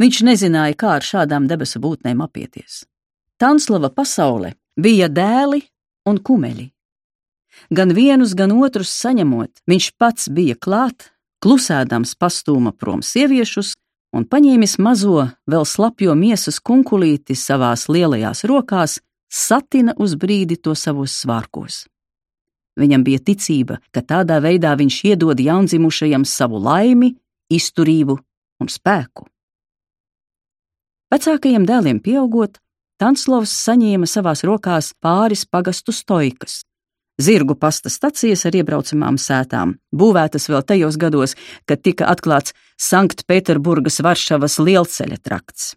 [0.00, 2.84] Viņš nezināja, kā ar šādām debesu būtnēm apieties.
[3.40, 5.62] Tanslava pasaule bija dēli
[6.08, 6.70] un kumeļi.
[7.70, 11.12] Gan vienus, gan otrus saņemot, viņš pats bija klāt,
[11.44, 13.74] klusēdams pastūma prom sieviešus
[14.16, 18.98] un paņēmis mazo, vēl slapjo miesas kunkulīti savās lielajās rokās,
[19.32, 21.86] satina uz brīdi to savos svārkos.
[22.78, 27.12] Viņam bija ticība, ka tādā veidā viņš iedod jaundzimušajam savu laimi,
[27.52, 28.16] izturību
[28.62, 29.28] un spēku.
[31.12, 32.56] Vecākajiem dēliem pieaugot,
[32.96, 36.62] Tanslovs saņēma savās rokās pāris pagastu stoikas,
[37.20, 41.36] zirgu pasta stacijas ar iebraucamām sētām, būvētas vēl tajos gados,
[41.68, 45.74] kad tika atklāts Sanktpēterburgas Varšavas lielceļa trakts.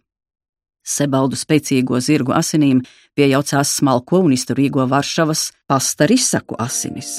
[0.86, 2.84] Sebaldu spēcīgo zirgu asinīm
[3.18, 7.18] piejaucās smalko un izturīgo Varšavas pasta risaku asinis.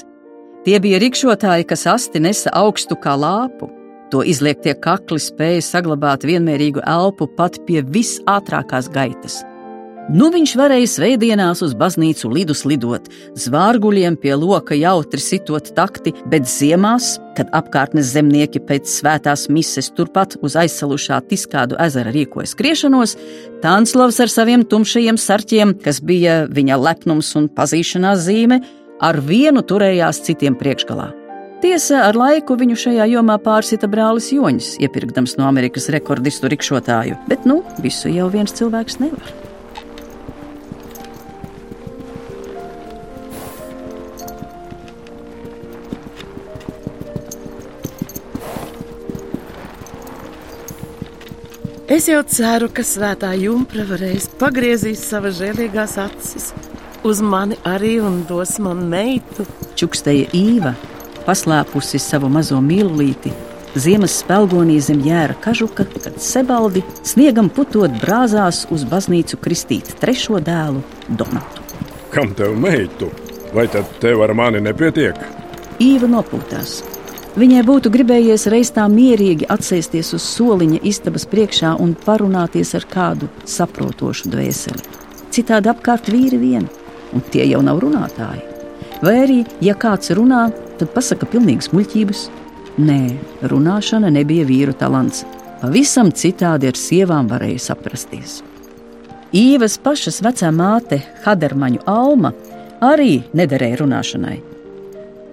[0.65, 3.76] Tie bija rikšotāji, kas asti nesa augstu kā lāpu.
[4.11, 9.41] To izliektie kakli spēja saglabāt vienmērīgu elpu pat pie visātrākās gaitas.
[10.07, 16.47] Nu viņš varēja svētdienās uz baznīcu lidus lidot, zvārguļiem pie loka jautri sitot takti, bet
[16.47, 23.17] ziemās, kad apkārtnes zemnieki pēc svētās mises turpat uz aizsalušā Tiskādu ezera rīkoja skriešanos,
[23.59, 28.63] Tānslavs ar saviem tumšajiem sarķiem, kas bija viņa lepnums un pazīšanās zīme,
[29.03, 31.26] ar vienu turējās citiem priekšgalā.
[31.57, 37.47] Tiesa, ar laiku viņu šajā jomā pārsita brālis Joņš, iepirkdams no Amerikas rekordistu rikšotāju, bet
[37.49, 39.31] nu visu jau viens cilvēks nevar.
[51.87, 56.51] Es jau ceru, ka svētā jumpra varēs pagriezīs savas žēlīgās acis
[57.07, 59.47] uz mani arī un dos man meitu.
[59.79, 60.73] Čukstēja Īva,
[61.27, 63.33] paslēpusi savu mazo mīlulīti,
[63.75, 70.83] ziemas spēlgonī zem jēra kažuka, kad sebaldi sniegam putot brāzās uz baznīcu kristīt trešo dēlu
[71.09, 71.63] Donatu.
[72.13, 73.11] Kam tev meitu?
[73.53, 75.19] Vai tad tev ar mani nepietiek?
[75.83, 76.79] Īva nopūtās.
[77.37, 83.29] Viņai būtu gribējies reiz tā mierīgi atsēsties uz soliņa istabas priekšā un parunāties ar kādu
[83.45, 84.87] saprotošu dvēseli.
[85.35, 86.65] Citādi apkārt vīri vien,
[87.13, 88.41] un tie jau nav runātāji.
[89.05, 90.47] Vai arī, ja kāds runā,
[90.79, 92.27] tad pasaka pilnīgas muļķības.
[92.77, 93.01] Nē,
[93.49, 95.23] runāšana nebija vīru talants.
[95.61, 98.41] Pavisam citādi ar sievām varēja saprasties.
[99.35, 102.31] Īvas pašas vecā māte, Hadermaņu Alma,
[102.85, 104.37] arī nederēja runāšanai.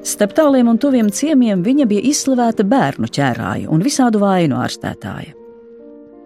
[0.04, 5.32] Starp tāliem un tuviem ciemiemiem viņa bija izslavēta bērnu ķērāja un visādu vainu ārstētāja.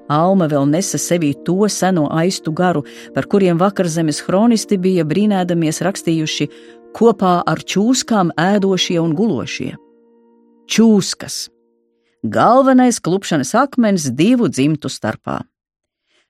[0.09, 6.49] Alma vēl nesa sevī to seno aistu garu, par kuriem vakarzemes chronisti bija brīnēdamies rakstījuši
[6.97, 9.75] kopā ar čūskām ēdošie un gulošie.
[10.69, 11.49] Čūskas-
[12.37, 15.45] galvenais klupšanas akmens divu dzimtu starpā.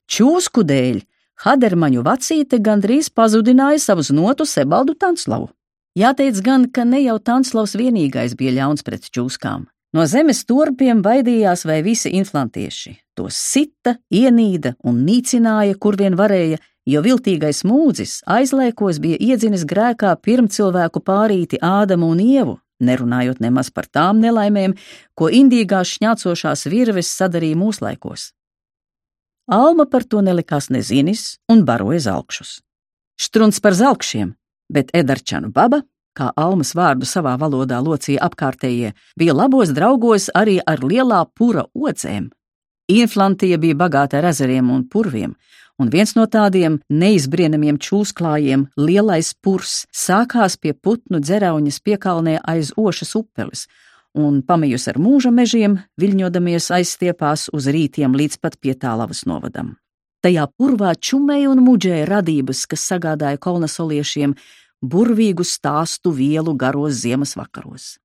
[0.08, 1.02] Čūsku dēļ
[1.44, 5.48] Hadermaņu vecīte gandrīz pazudināja savu znotu Sebaldu Tanslavu.
[5.98, 9.66] Jāteic gan, ka ne jau Tanslavs vienīgais bija ļauns pret čūskām.
[9.94, 12.98] No zemes torpiem baidījās vai visi inflantieši.
[13.16, 20.14] Tos sita, ienīda un nīcināja, kur vien varēja, jo viltīgais mūdzis aizlaikos bija iedzinis grēkā
[20.24, 24.76] pirmcilvēku pārīti Ādamu un Ievu, nerunājot nemaz par tām nelaimēm,
[25.14, 28.32] ko indīgās šņācošās virves sadarīja mūslaikos.
[29.48, 32.58] Alma par to nelikās nezinis un baroja zelkšus.
[33.18, 34.34] Štruns par zelkšiem,
[34.72, 35.82] bet Edarčanu baba,
[36.18, 42.28] kā Almas vārdu savā valodā locīja apkārtējie, bija labos draugos arī ar lielā pura odzēm.
[42.88, 45.34] Inflantija bija bagāta ar ezeriem un purviem,
[45.78, 53.12] un viens no tādiem neizbrienamiem čūsklājiem, lielais purs, sākās pie putnu dzerauņas piekalnē aiz ošas
[53.20, 53.66] upeles,
[54.16, 59.76] un pamijus ar mūža mežiem, viļņodamies aizstiepās uz rītiem līdz pat pie tālavas novadam.
[60.24, 64.32] Tajā purvā čumēja un muģēja radības, kas sagādāja kolnasoliešiem
[64.82, 67.98] burvīgu stāstu vielu garos ziemas vakaros.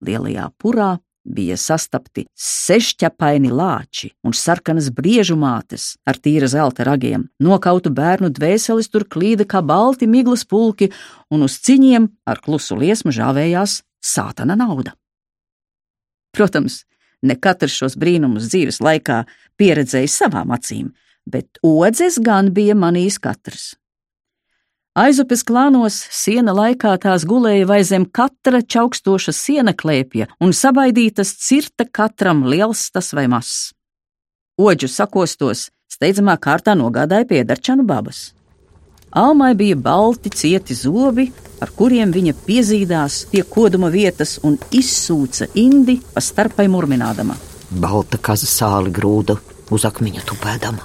[0.00, 7.28] Lielajā purā bija sastapti sešķapaini lāči un sarkanas briežu mātes ar tīra zelta ragiem.
[7.42, 10.90] Nokautu bērnu dvēseles tur klīda kā balti miglas pulki,
[11.30, 14.94] un uz ciņiem ar klusu liesmu žāvējās sātana nauda.
[16.36, 16.84] Protams,
[17.22, 19.24] ne katrs šos brīnumus dzīves laikā
[19.60, 20.92] pieredzēja savām acīm,
[21.26, 23.74] bet odzes gan bija manījis katrs.
[24.98, 31.86] Aizupes klānos siena laikā tās gulēja vai zem katra čaukstoša siena klēpja un sabaidītas cirta
[31.86, 33.70] katram liels tas vai mazs.
[34.58, 38.32] Oģu sakostos steidzamā kārtā nogādāja piedarčanu babas.
[39.14, 41.28] Almai bija balti cieti zobi,
[41.62, 47.38] ar kuriem viņa piezīdās pie koduma vietas un izsūca indi pa starpai murminādama.
[47.70, 49.38] Balta kaza sāli grūda
[49.70, 50.82] uz akmeņa tupēdama.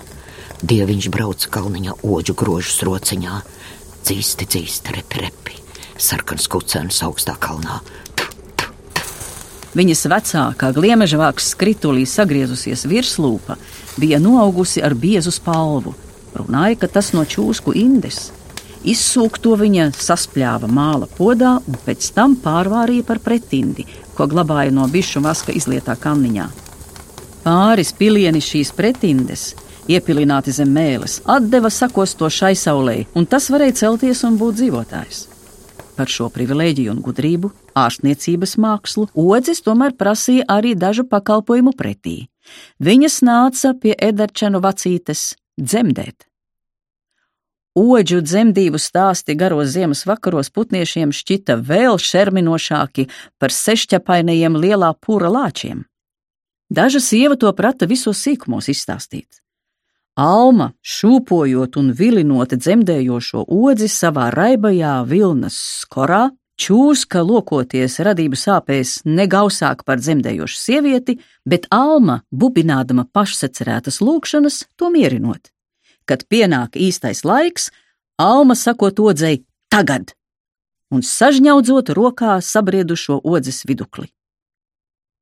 [0.62, 3.42] Dieviņš brauca kalniņā oģu grožus rociņā,
[4.06, 5.56] dzīsti, dzīsti, repi, repi,
[5.98, 7.80] sarkans kucēns augstā kalnā.
[9.76, 13.58] Viņas vecākā gliemeža vāks skritulī sagriezusies virslūpa
[14.00, 15.92] bija noaugusi ar biezu spalvu.
[16.36, 18.30] Runāja, ka tas no čūsku indes.
[18.86, 25.24] Izsūkto viņa saspļāva māla podā un pēc tam pārvārīja par pretindi, ko glabāja no bišu
[25.26, 26.48] vaska izlietā kanniņā.
[27.44, 29.56] Pāris pilieni šīs pretindes,
[29.88, 35.24] iepilināti zem mēles, atdeva sakosto šai saulē, un tas varēja celties un būt dzīvotājs.
[35.96, 42.26] Par šo privilēģiju un gudrību, ārstniecības mākslu, odzis tomēr prasīja arī dažu pakalpojumu pretī.
[42.84, 46.28] Viņas nāca pie Ederčenu vacītes dzemdēt.
[47.76, 53.10] Oģu dzemdību stāsti garos ziemas vakaros putniešiem šķita vēl šerminošāki
[53.40, 55.84] par sešķapainajiem lielā pūra lāčiem.
[56.72, 59.44] Daža sieva to prata visos sīkumos izstāstīt.
[60.16, 69.84] Alma, šūpojot un vilinot dzemdējošo odzi savā raibajā vilnas skorā, čūska lokoties radību sāpēs negausāk
[69.84, 75.52] par dzemdējošu sievieti, bet Alma, bubinādama pašsacerētas lūkšanas, to mierinot.
[76.08, 77.74] Kad pienāk īstais laiks,
[78.16, 80.16] Alma sakot odzei tagad
[80.96, 84.08] un sažņaudzot rokā sabriedušo odzes vidukli.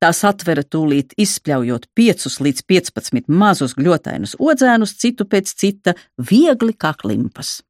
[0.02, 6.92] Tās atvera tūlīt izspļaujot 5 līdz 15 mazus gļotainus odzēnus, citu pēc cita, viegli kā
[6.98, 7.62] klimpas.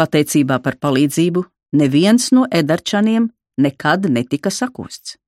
[0.00, 1.44] Pateicībā par palīdzību
[1.76, 3.28] neviens no edarčaniem
[3.60, 5.18] nekad netika sakosts.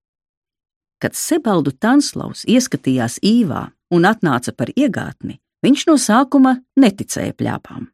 [1.02, 7.86] Kad Sebaldu Tanslavs ieskatījās īvā un atnāca par iegātni, Viņš no sākuma neticēja pļāpām.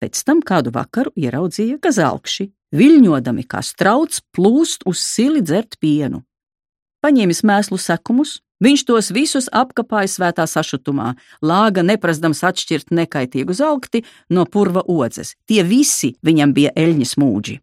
[0.00, 6.22] Pēc tam kādu vakaru ieraudzīja, ka zelkši, viļņodami kā strauts, plūst uz sili dzert pienu.
[7.04, 14.44] Paņēmis mēslu sekumus, viņš tos visus apkapāja svētā sašutumā, lāga neprasdams atšķirt nekaitīgu zelkti no
[14.46, 15.36] purva odzes.
[15.46, 17.58] Tie visi viņam bija eļņas mūģi.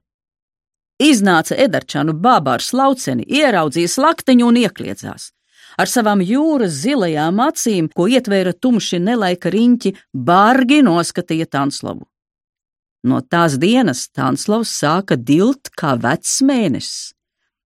[1.03, 5.33] Iznāca Edarčānu bābārs lauceni, ieraudzīja slakteņu un iekliedzās
[5.77, 12.05] ar savām jūras zilajām acīm, ko ietvēra tumši nelaika riņķi, bargi noskatīja Tanslavu.
[13.05, 17.14] No tās dienas Tanslavs sāka dilt kā vecs mēnesis.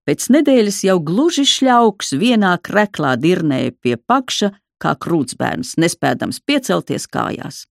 [0.09, 4.47] Pēc nedēļas jau gluži šļauks vienā kreklā dirnēja pie pakša,
[4.81, 7.67] kā krūtsbērns, nespēdams piecelties kājās.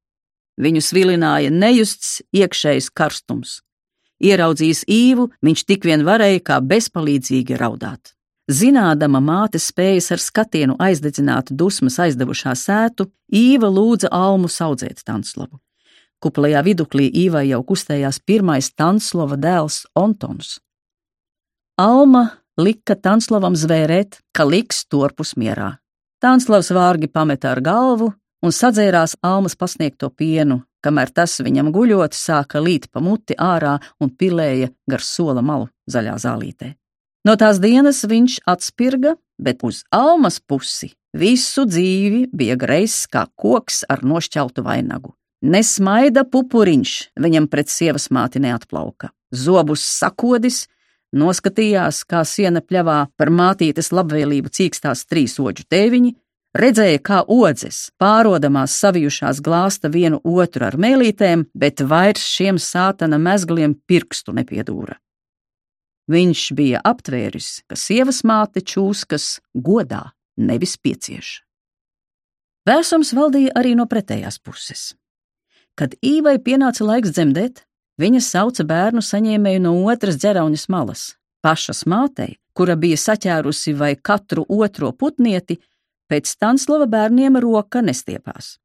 [0.62, 3.56] Viņu svilināja nejusts iekšējs karstums.
[4.22, 8.14] Ieraudzījis īvu, viņš tik vien varēja kā bezpalīdzīgi raudāt.
[8.46, 15.58] Zinādama mātes spējas ar skatienu aizdedzināt dusmas aizdevušā sētu, Īva lūdza Almu audzēt Tanslavu.
[16.22, 20.60] Kuplajā viduklī Īvai jau kustējās pirmais Tanslava dēls Ontons.
[21.78, 22.24] Alma
[22.58, 25.76] lika Tanslavam zvērēt, ka liks torpus mierā.
[26.18, 28.08] Tanslavs vārgi pameta ar galvu
[28.42, 34.10] un sadzērās Almas pasniegto pienu, kamēr tas viņam guļot sāka līt pa muti ārā un
[34.10, 36.72] pilēja gar sola malu zaļā zālītē.
[37.22, 43.84] No tās dienas viņš atspirga, bet uz almas pusi visu dzīvi bija greizs kā koks
[43.86, 45.14] ar nošķeltu vainagu.
[45.46, 49.12] Nesmaida pupuriņš viņam pret sievas māti neatplauka.
[49.30, 50.64] Zobus sakodis,
[51.16, 56.14] noskatījās, kā siena pļavā par mātītes labvēlību cīkstās trīs oģu tēviņi,
[56.58, 63.76] redzēja, kā odzes pārodamās savijušās glāsta vienu otru ar mēlītēm, bet vairs šiem sātana mezgliem
[63.88, 64.98] pirkstu nepiedūra.
[66.08, 70.06] Viņš bija aptvēris, ka sievas māte čūskas godā,
[70.40, 71.44] nevis piecieša.
[72.68, 74.92] Vēsums valdīja arī no pretējās puses.
[75.78, 77.62] Kad īvai pienāca laiks dzemdēt,
[77.98, 81.02] viņa sauca bērnu saņēmēju no otras ģerauņas malas,
[81.42, 85.58] pašas mātei, kura bija saķērusi vai katru otro putnieti,
[86.08, 88.56] pēc Stanslava bērniem roka nestiepās.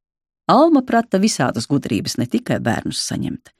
[0.50, 3.54] Alma prata visādas gudrības ne tikai bērnus saņemt,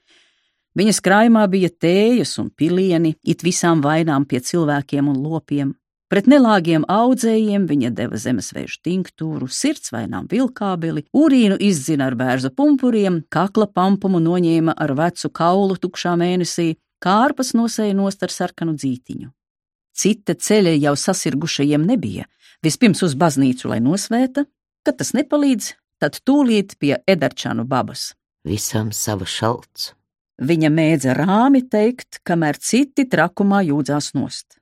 [0.75, 5.71] Viņas krājumā bija tējas un pilieni, it visām vainām pie cilvēkiem un lopiem.
[6.05, 13.65] Pret nelāgiem audzējiem viņa deva zemesvēju tinktūru, sirdsvainām vilkābeli, urīnu izdzina ar bērza pumpuriem, kakla
[13.65, 19.31] pampumu noņēma ar vecu kaulu tukšā mēnesī, kārpas nosēja nost ar sarkanu dzītiņu.
[19.95, 22.27] Cita ceļa jau sasirgušajiem nebija.
[22.61, 24.43] Vispirms uz baznīcu, lai nosvēta,
[24.85, 25.71] kad tas nepalīdz,
[26.03, 28.11] tad tūlīt pie Edarčānu babas.
[28.45, 29.95] Visam sava šalts.
[30.37, 34.59] Viņa mēdza rāmi teikt, kamēr citi trakumā jūdzās nost.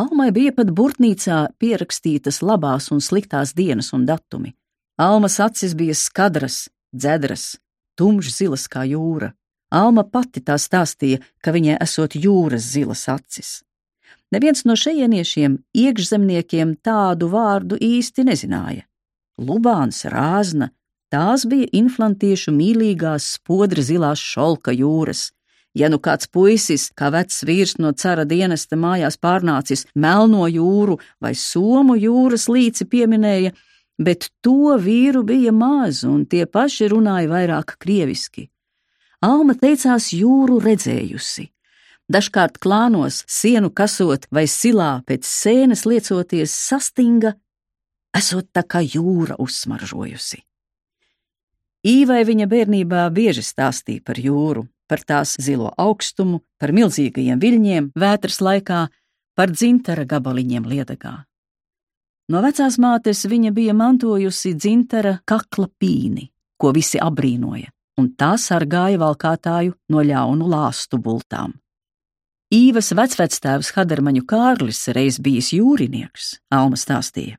[0.00, 4.54] Almai bija pat burtnīcā pierakstītas labās un sliktās dienas un datumi.
[5.00, 7.58] Almas acis bija skadras, dzedras,
[7.98, 9.32] tumšs zilas kā jūra.
[9.70, 13.50] Alma pati tā stāstīja, ka viņai esot jūras zilas acis.
[14.32, 18.86] Neviens no šejieniešiem, iekšzemniekiem tādu vārdu īsti nezināja.
[19.40, 20.70] Lubāns, Rāzna,
[21.10, 25.32] Tās bija inflantiešu mīlīgās spodri zilās šolka jūras.
[25.74, 31.34] Ja nu kāds puisis, kā vecs vīrs no cara dienesta mājās pārnācis melno jūru vai
[31.38, 33.52] somu jūras līci pieminēja,
[33.98, 38.48] bet to vīru bija maz, un tie paši runāja vairāk krieviski.
[39.22, 41.50] Alma teicās jūru redzējusi.
[42.10, 47.36] Dažkārt klānos, sienu kasot vai silā pēc sēnes liecoties, sastinga,
[48.16, 50.40] esot tā kā jūra uzsmaržojusi.
[51.86, 58.40] Īvai viņa bērnībā bieži stāstīja par jūru, par tās zilo augstumu, par milzīgajiem viļņiem vētras
[58.42, 58.88] laikā,
[59.38, 61.14] par dzintara gabaliņiem liedagā.
[62.30, 66.28] No vecās mātes viņa bija mantojusi dzintara kakla pīni,
[66.60, 71.56] ko visi abrīnoja, un tā sargāja valkātāju no ļaunu lāstu bultām.
[72.50, 77.38] Īvas vecvectēvs Hadermaņu Kārlis reiz bijis jūrinieks, Alma stāstīja.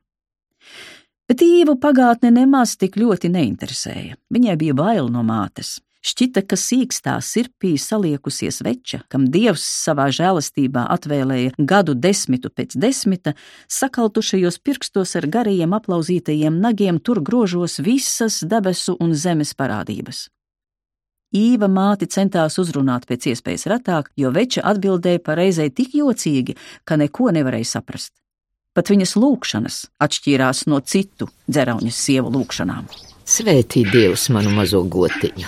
[1.28, 4.16] Bet īvu pagātne nemaz tik ļoti neinteresēja.
[4.32, 5.78] Viņai bija bail no mātes.
[6.02, 13.36] Šķita, ka sīkstā sirpī saliekusies veča, kam dievs savā žēlastībā atvēlēja gadu desmitu pēc desmita,
[13.70, 20.26] sakaltušajos pirkstos ar garajiem aplauzītajiem nagiem tur grožos visas debesu un zemes parādības.
[21.32, 27.30] Īva māti centās uzrunāt pēc iespējas retāk, jo veča atbildēja pareizai tik jocīgi, ka neko
[27.38, 28.12] nevarēja saprast.
[28.74, 32.90] Pat viņas lūkšanas atšķīrās no citu dzerauņas sievu lūkšanām.
[33.22, 35.46] Svētī Dievs manu mazo gotiņu,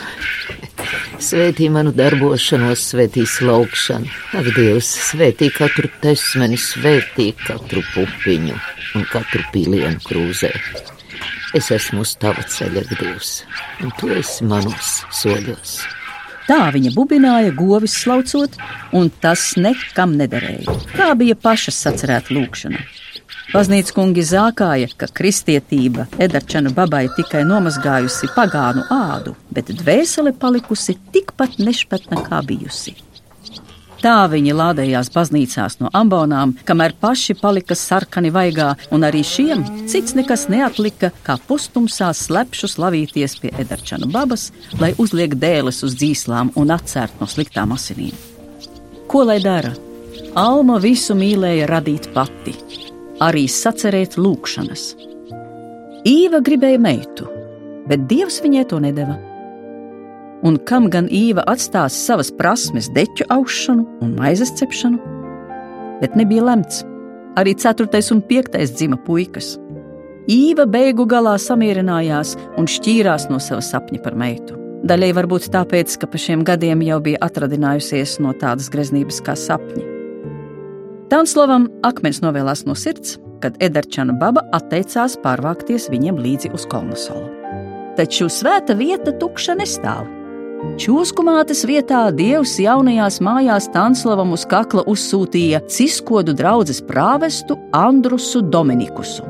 [1.18, 4.10] svētī manu darbošanos, svētī slaukšanu.
[4.38, 8.54] Ak, Dievs, svētī katru tesmeni, svētī katru pupiņu
[8.94, 10.52] un katru pilienu krūzē.
[11.54, 13.34] Es esmu uz tava ceļa, Dievs,
[13.82, 15.76] un tu esi manos soļos.
[16.46, 18.54] Tā viņa bubināja, govis slaucot,
[18.94, 20.78] un tas nekam nederēja.
[20.94, 22.82] Tā bija pašas sacerēta lūkšana.
[23.54, 31.60] Baznīcas kungi zākāja, ka kristietība Edarčana babai tikai nomazgājusi pagānu ādu, bet dvēsele palikusi tikpat
[31.62, 32.96] nešpatna kā bijusi.
[34.02, 40.18] Tā viņi lādējās baznīcās no ambonām, kamēr paši palika sarkani vaigā, un arī šiem cits
[40.18, 44.50] nekas neatlika, kā pustumsā slepšu slavīties pie Edarčana babas,
[44.82, 48.18] lai uzliek dēles uz dzīslām un atcērt no sliktām asinīm.
[49.06, 49.70] Ko lai dara?
[50.34, 52.52] Alma visu mīlēja radīt pati,
[53.22, 54.94] arī sacerēt lūkšanas.
[56.08, 57.28] Īva gribēja meitu,
[57.88, 59.16] bet Dievs viņai to nedeva.
[60.44, 64.98] Un kam gan Īva atstās savas prasmes, deķu aušanu un maizes cepšanu?
[66.02, 66.82] Bet nebija lemts.
[67.40, 67.88] Arī 4.
[68.12, 68.58] un 5.
[68.76, 69.54] dzima puikas.
[70.30, 74.60] Īva beigu galā samierinājās un šķīrās no sava sapņa par meitu.
[74.84, 80.03] Daļai varbūt tāpēc, ka pa šiem gadiem jau bija atradinājusies no tādas greznības kā sapņi.
[81.12, 87.28] Tanslovam akmens novēlās no sirds, kad Edarčana baba atteicās pārvākties viņiem līdzi uz Kolnasolu.
[87.98, 90.08] Taču svēta vieta tukša nestāv.
[90.80, 99.28] Čūskumātes vietā Dievs jaunajās mājās Tanslavam uz kakla uzsūtīja ciskodu draudzes prāvestu Andrusu Dominikusu.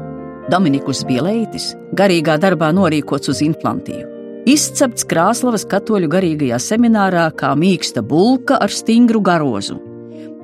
[0.52, 4.06] Dominikus bija leitis, garīgā darbā norīkots uz Inflantiju.
[4.46, 9.80] Izcepts Krāslavas katoļu garīgajā seminārā kā mīksta bulka ar stingru garozu,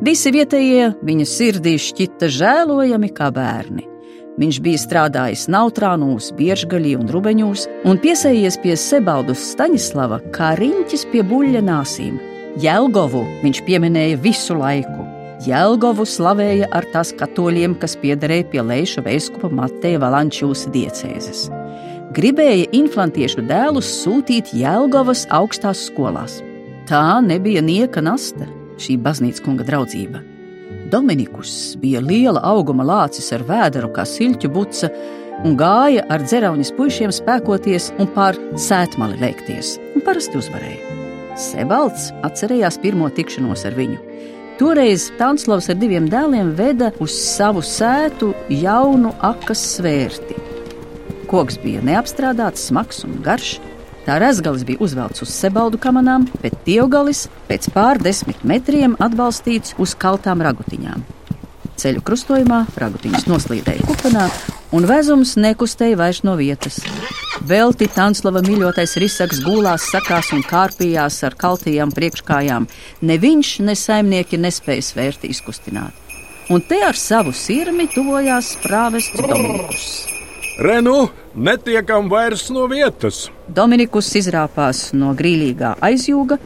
[0.01, 3.85] Visi vietējie viņa sirdī šķita žēlojami kā bērni.
[4.41, 11.21] Viņš bija strādājis Nautrānūs, Biežgaļī un Rubeņūs un piesējies pie Sebaldus Staņislava kā riņķis pie
[11.29, 12.15] buļļa nāsīm.
[12.63, 15.05] Jelgovu viņš pieminēja visu laiku.
[15.45, 21.51] Jelgovu slavēja ar tās katoļiem, kas piederēja pie Leiša Veiskupa Mateja Valančūsa diecēzes.
[22.17, 26.39] Gribēja inflantiešu dēlus sūtīt Jelgovas augstās skolās.
[26.89, 28.49] Tā nebija nieka nasta
[28.81, 30.23] šī baznīcas kunga draudzība.
[30.91, 34.91] Dominikus bija liela auguma lācis ar vēderu kā siļķu buca
[35.47, 40.99] un gāja ar dzerauņas puišiem spēkoties un pār sētmali lēkties, un parasti uzvarēja.
[41.41, 44.01] Sebalts atcerējās pirmo tikšanos ar viņu.
[44.61, 50.37] Toreiz Tanslavs ar diviem dēliem veda uz savu sētu jaunu akas svērti.
[51.31, 53.55] Koks bija neapstrādāts, smags un garš,
[54.11, 60.43] Tā rezgalis bija uzvelts uz sebaldu kamanām, bet dievgalis pēc pārdesmit metriem atbalstīts uz kaltām
[60.43, 61.05] ragutiņām.
[61.79, 64.27] Ceļu krustojumā ragutiņas noslīdēja kupenā,
[64.75, 66.83] un vezums nekustēja vairs no vietas.
[67.47, 72.67] Vēl Titānslava mīļotais risaks gulās, sakās un kārpījās ar kaltajām priekškājām.
[73.07, 75.95] Ne viņš, ne saimnieki nespēja svērti izkustināt.
[76.51, 79.93] Un te ar savu sirmi tuvojās prāvests Dominikus.
[80.61, 83.31] Renu, netiekam vairs no vietas.
[83.49, 86.37] Dominikus izrāpās no grīlīgā aizjūga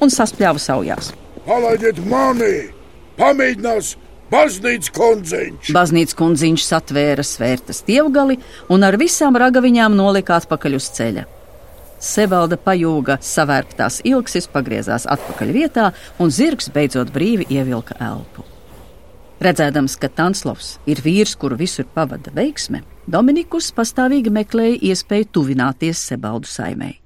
[0.00, 1.10] un saspļāva saujās.
[1.44, 2.70] Palaidiet mani!
[3.20, 3.92] Pamēģinās!
[4.32, 5.74] Baznīcas kundziņš!
[5.76, 8.38] Baznīcas kundziņš satvēra svērtas dievgali
[8.72, 11.28] un ar visām ragaviņām nolika atpakaļ uz ceļa.
[12.00, 18.48] Sebalda pajūga savērptās ilgsis, pagriezās atpakaļ vietā, un zirgs beidzot brīvi ievilka elpu.
[19.38, 26.50] Redzēdams, ka Tanslovs ir vīrs, kuru visur pavada veiksme, Dominikus pastāvīgi meklēja iespēju tuvināties Sebaldu
[26.50, 26.96] saimē.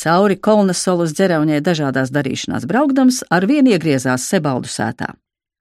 [0.00, 5.12] Cauri Kolnesolas ģeraunē dažādās darīšanās braukdams, ar vien iegriezās Sebaldu sētā.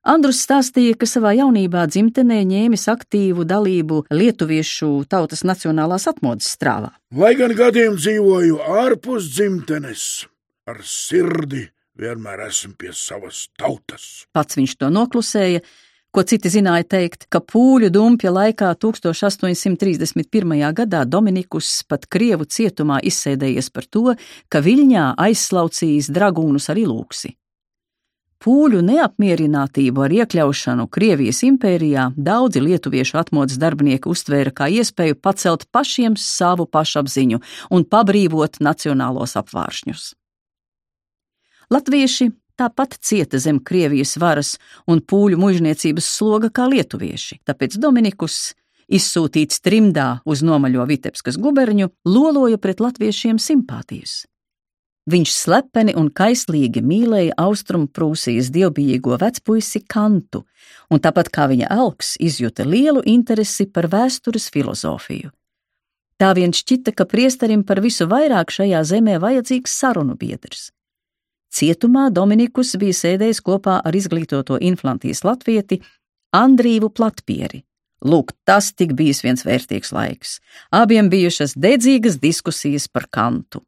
[0.07, 6.95] Andrus stāstīja, ka savā jaunībā dzimtenē ņēmis aktīvu dalību lietuviešu tautas nacionālās atmodas strāvā.
[7.13, 10.07] Lai gan gadiem dzīvoju ārpus dzimtenes,
[10.71, 11.67] ar sirdi
[12.01, 14.25] vienmēr esmu pie savas tautas.
[14.33, 15.61] Pats viņš to noklusēja,
[16.11, 20.55] ko citi zināja teikt, ka pūļu dumpja laikā 1831.
[20.75, 24.15] gadā Dominikus pat Krievu cietumā izsēdējies par to,
[24.51, 27.35] ka Viļņā aizslaucījis dragūnus ar ilūksi.
[28.41, 36.15] Pūļu neapmierinātību ar iekļaušanu Krievijas impērijā daudzi lietuviešu atmodas darbinieki uztvēra kā iespēju pacelt pašiem
[36.17, 37.37] savu pašapziņu
[37.69, 40.07] un pabrīvot nacionālos apvāršņus.
[41.71, 44.57] Latvieši tāpat cieta zem Krievijas varas
[44.91, 48.51] un pūļu mužniecības sloga kā lietuvieši, tāpēc Dominikus,
[48.91, 54.25] izsūtīts trimdā uz nomaļo Vitebskas guberņu, loloja pret latviešiem simpātijas.
[55.09, 60.43] Viņš slepeni un kaislīgi mīlēja austrumu Prūsijas dievbijīgo vecpuisi Kantu,
[60.93, 65.31] un tāpat kā viņa elks, izjuta lielu interesi par vēstures filozofiju.
[66.21, 70.69] Tā vien šķita, ka priesterim par visu vairāk šajā zemē vajadzīgs sarunu biedrs.
[71.51, 75.81] Cietumā Dominikus bija sēdējis kopā ar izglītoto inflantijas latvieti
[76.35, 77.65] Andrīvu Platpieri.
[78.07, 80.39] Lūk, tas tik bijis viens vērtīgs laiks.
[80.73, 83.61] Abiem bijušas dedzīgas diskusijas par kantu.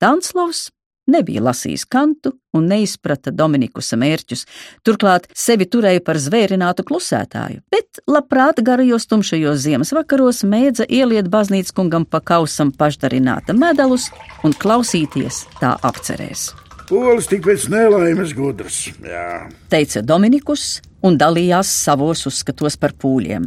[0.00, 0.68] Tanslovs
[1.10, 4.46] nebija lasījis kantu un neizprata Dominikusa mērķus,
[4.86, 11.74] turklāt sevi turēja par zvērinātu klusētāju, bet labprāt garajos tumšajos ziemas vakaros mēdza ieliet baznīcas
[11.76, 14.08] kungam pa kausam pašdarināta medalus
[14.46, 16.50] un klausīties tā apcerēs.
[16.90, 19.46] Polis tik pēc nelaimes gudrs, jā.
[19.70, 23.46] Teica Dominikus un dalījās savos uzskatos par pūļiem.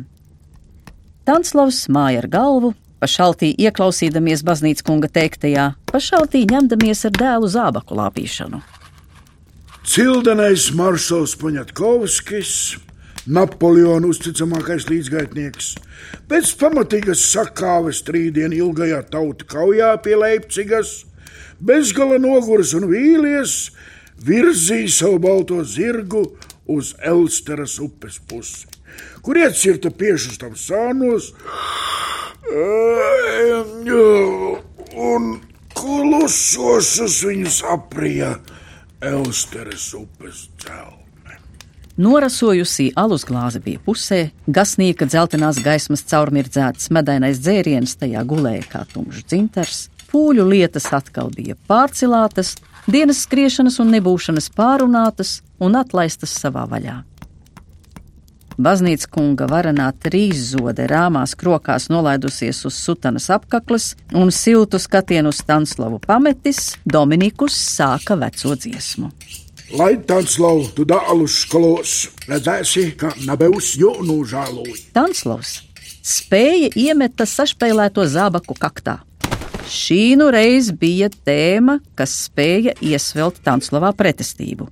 [1.27, 2.73] Tanslovs māja ar galvu,
[3.03, 8.63] pašaltī ieklausīdamies baznīcas kunga teiktajā, pašaltī ņemdamies ar dēlu zābaku lāpīšanu.
[9.83, 12.53] Cildenais maršals Paņatkovskis,
[13.23, 15.73] Napoleona uzticamākais līdzgaitnieks,
[16.31, 21.01] pēc pamatīgas sakāves trīsdienu ilgajā tauta kaujā pie Leipcigas,
[21.59, 23.73] bezgala noguris un vīlies,
[24.23, 26.25] virzīja savu balto zirgu
[26.71, 28.67] uz Elsteras upes pusi,
[29.23, 31.31] kur iecirta piešus tam sānos,
[34.93, 35.39] Un
[35.73, 38.35] klusošus viņus aprija
[39.03, 41.37] Elsteres upes celme.
[41.97, 49.27] Norasojusī alus glāze bija pusē, gasnieka dzeltenās gaismas caurmirdzēts medainais dzēriens tajā gulēja kā tumšs
[49.29, 49.81] dzintars,
[50.11, 52.55] pūļu lietas atkal bija pārcilātas,
[52.87, 57.01] dienas skriešanas un nebūšanas pārunātas un atlaistas savā vaļā.
[58.57, 65.99] Baznīcas kunga varanā trīszode rāmās krokās nolaidusies uz sutanas apkakles un siltu skatienu uz Tanslavu
[66.03, 69.09] pametis, Dominikus sāka veco dziesmu.
[69.73, 71.95] Lai Tanslav, tu dālus skolos,
[72.29, 74.75] redzēsi, ka nebūs jūnu žāloji.
[74.93, 75.55] Tanslavs
[76.03, 78.99] spēja iemeta sašpēlēto zābaku kaktā.
[79.73, 84.67] Šī nu reiz bija tēma, kas spēja iesvelt Tanslavā pretestību.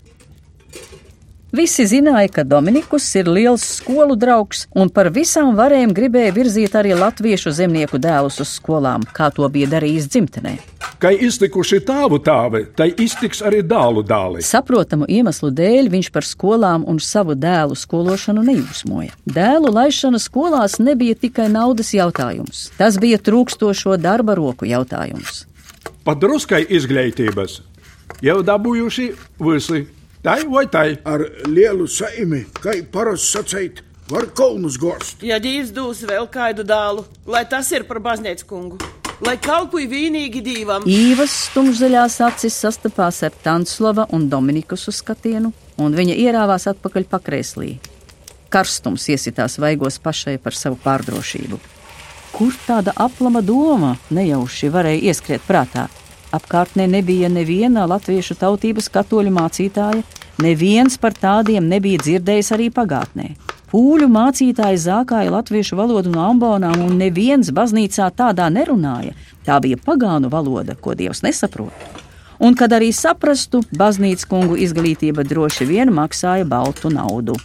[1.51, 6.93] Visi zināja, ka Dominikus ir liels skolu draugs un par visām varēm gribēja virzīt arī
[6.95, 10.55] latviešu zemnieku dēlus uz skolām, kā to bija darījis dzimtenē.
[11.03, 14.45] Kai iztikuši tāvu tāvi, tai iztiks arī dālu dāli.
[14.47, 19.11] Saprotamu iemeslu dēļ viņš par skolām un savu dēlu skološanu nejūsmoja.
[19.27, 25.43] Dēlu laišana skolās nebija tikai naudas jautājums, tas bija trūkstošo darba roku jautājums.
[26.07, 27.59] Pat druskai izglītības
[28.23, 29.89] jau dabūjuši visi
[30.21, 30.99] Tai vai tai?
[31.01, 35.23] Ar lielu saimi, kā parasti sacīt, var kolnus gost.
[35.25, 38.77] Ja ģīvs dūs vēl kādu dālu, lai tas ir par baznīcu kungu.
[39.25, 40.85] Lai kalpoja vienīgi divam.
[40.85, 45.49] Īvas stumžzaļās acis sastapās ar Tanslava un Dominikas skatienu,
[45.81, 47.71] un viņa ierāvās atpakaļ pakrēslī.
[48.53, 51.57] Karstums iesitās vaigos pašai par savu pārdrošību.
[52.35, 55.87] Kur tāda aplama doma nejauši varēja ieskriet prātā?
[56.31, 60.03] Apkārtnē nebija neviena latviešu tautības katoļu mācītāja,
[60.39, 63.33] neviens par tādiem nebija dzirdējis arī pagātnē.
[63.71, 69.15] Pūļu mācītāji zākāja latviešu valodu no ambonām, un neviens baznīcā tādā nerunāja.
[69.47, 71.87] Tā bija pagānu valoda, ko dievs nesaprot.
[72.41, 77.35] Un, kad arī saprastu, baznīcas kungu izglītība droši vien maksāja baltu naudu.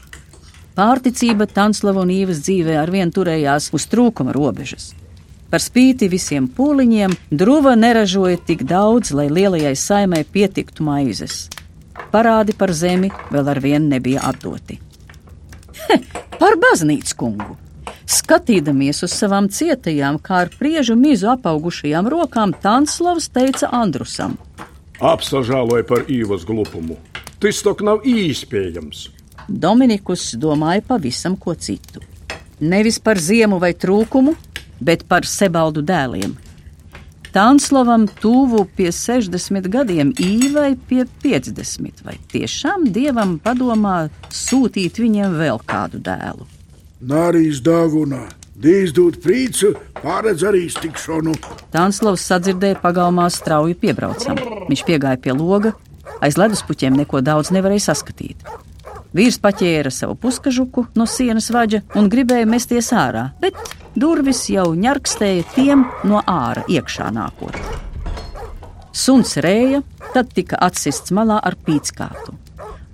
[0.76, 4.94] Pārticība Tanslava un Īvas dzīvē arvien turējās uz trūkuma robežas.
[5.50, 11.46] Par spīti visiem pūliņiem, druva neražoja tik daudz, lai lielajai saimai pietiktu maizes.
[12.10, 14.80] Parādi par zemi vēl ar vienu nebija atdoti.
[15.86, 16.00] He,
[16.40, 17.56] par baznīcu kungu!
[18.06, 24.36] Skatīdamies uz savām cietajām, kā ar priežu mizu apaugušajām rokām, Tanslavs teica Andrusam:
[25.02, 26.98] Apsažāloja par īvas glupumu.
[27.42, 29.08] Tas tok nav īspējams.
[29.46, 32.00] Dominikus domāja pavisam ko citu.
[32.60, 34.32] Nevis par ziemu vai trūkumu,
[34.80, 36.36] bet par sebaldu dēliem.
[37.36, 45.60] Tanslavam tuvu pie 60 gadiem, īvai pie 50, vai tiešām dievam padomā sūtīt viņiem vēl
[45.68, 46.46] kādu dēlu?
[47.04, 48.22] Nārijas dāgunā,
[48.56, 51.36] dīzdūt prīcu, pāredz arī stikšanu.
[51.76, 54.40] Tanslavs sadzirdēja pagalmā strauju piebraucam.
[54.70, 55.74] Viņš piegāja pie loga,
[56.24, 58.48] aiz leduspuķiem neko daudz nevarēja saskatīt.
[59.16, 63.56] Vīrs paķēra savu puskažuku no sienas vaģa un gribēja mesties ārā, bet
[63.96, 67.56] durvis jau ņarkstēja tiem no ārā iekšā nākot.
[68.92, 69.80] Suns rēja,
[70.12, 72.36] tad tika atsists malā ar pīckātu.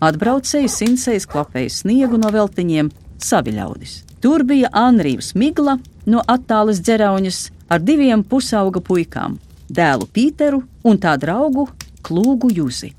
[0.03, 3.99] Atbraucēji sinsējas klapēja sniegu no veltiņiem, savi ļaudis.
[4.23, 9.39] Tur bija Anrīvs Migla no attālas dzerauņas ar diviem pusauga puikām-
[9.79, 11.69] dēlu Pīteru un tā draugu
[12.03, 12.95] Klūgu Juzi.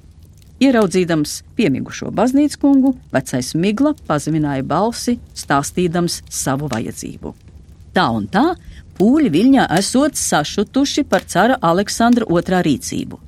[0.63, 7.33] Ieraudzīdams piemigušo baznīcu kungu, vecais Migla pazemināja balsi, stāstīdams savu vajadzību.
[7.93, 8.45] Tā un tā
[8.97, 13.19] pūļi Viļņā esot sašutuši par cara Aleksandra II rīcību.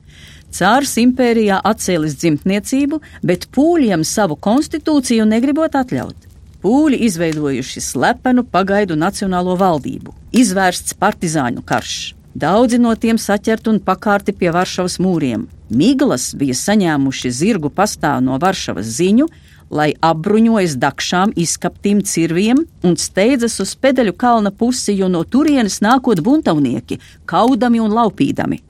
[0.56, 6.30] Cārs impērijā atcēlis dzimtniecību, bet pūļiem savu konstitūciju negribot atļaut.
[6.64, 12.14] Pūļi izveidojuši slepenu pagaidu nacionālo valdību, izvērsts partizāņu karš.
[12.36, 15.46] Daudzi no tiem saķerti un pakārti pie Varšavas mūriem.
[15.70, 19.26] Miglas bija saņēmuši zirgu pastāvu no Varšavas ziņu,
[19.74, 26.22] lai apbruņojas dakšām, izskaptīm cirviem un steidzas uz pedaļu kalna pusi, jo no turienes nākot
[26.22, 28.62] buntavnieki, kaudami un laupīdami.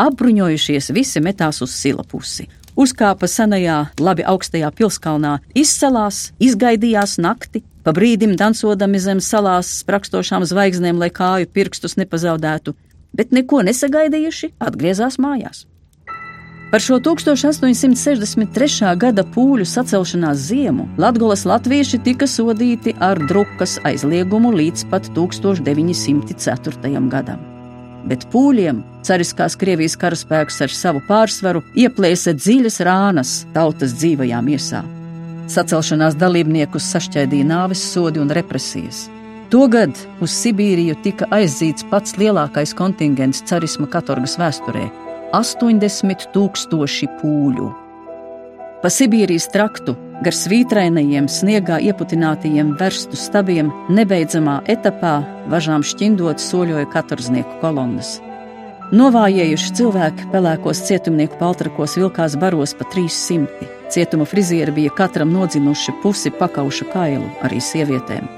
[0.00, 2.48] Apbruņojušies, visi metās uz sila pusi.
[2.74, 10.98] Uzkāpa senajā, labi augstajā pilskalnā, izcelās, izgaidījās nakti, pa brīdim dansodami zem salās sprakstošām zvaigznēm,
[10.98, 12.74] lai kāju pirkstus nepazaudētu,
[13.14, 15.68] bet neko nesagaidījuši, atgriezās mājās.
[16.74, 18.96] Par šo 1863.
[18.98, 26.90] gada pūļu sacelšanās ziemu Latvijas latvieši tika sodīti ar drukas aizliegumu līdz pat 1904.
[27.12, 27.38] gadam.
[28.10, 34.82] Bet pūļiem cariskās Krievijas karaspēks ar savu pārsvaru ieplēsa dziļas rānas tautas dzīvajā miesā.
[35.54, 39.06] Sacelšanās dalībniekus sašķēdīja nāves sodi un represijas.
[39.54, 45.03] Togad uz Sibīriju tika aizdzīts pats lielākais kontingents carisma katorgas vēsturē
[45.34, 47.70] 80 tūkstoši pūļu.
[48.84, 55.16] Pa Sibīrijas traktu, gar svītrainajiem, sniegā ieputinātajiem verstu stabiem, nebeidzamā etapā,
[55.50, 58.18] važām šķindot, soļoja katorznieku kolonnas.
[58.94, 63.70] Novājējuši cilvēki pelēkos cietumnieku paltrakos vilkās baros pa 300.
[63.90, 68.28] Cietuma frizieri bija katram nodzinuši pusi pakauša kailu, arī sievietēm.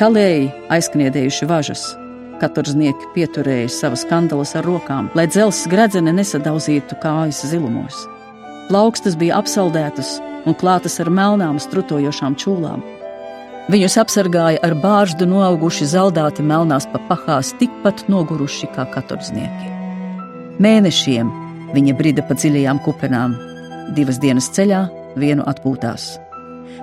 [0.00, 1.86] Kalēji aizkniedējuši važas,
[2.40, 7.98] Katorznieki pieturēja savas kandelas ar rokām, lai dzelzs gredzene nesadauzītu kājas zilumos.
[8.70, 10.14] Plaukstas bija apsaldētas
[10.48, 12.80] un klātas ar melnām, strutojošām čūlām.
[13.70, 19.68] Viņus apsargāja ar bāždu noauguši zaldāti melnās papahās, tikpat noguruši kā katorznieki.
[20.64, 21.28] Mēnešiem
[21.76, 23.36] viņa brida pa dziļajām kupenām,
[23.94, 24.86] divas dienas ceļā,
[25.20, 26.14] vienu atpūtās.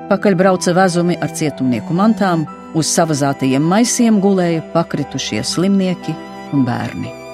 [0.08, 2.46] Pakaļ brauca vezumi ar cietumnieku mantām,
[2.78, 6.14] Uz savazātajiem maisiem gulēja pakritušie slimnieki
[6.54, 7.27] un bērni.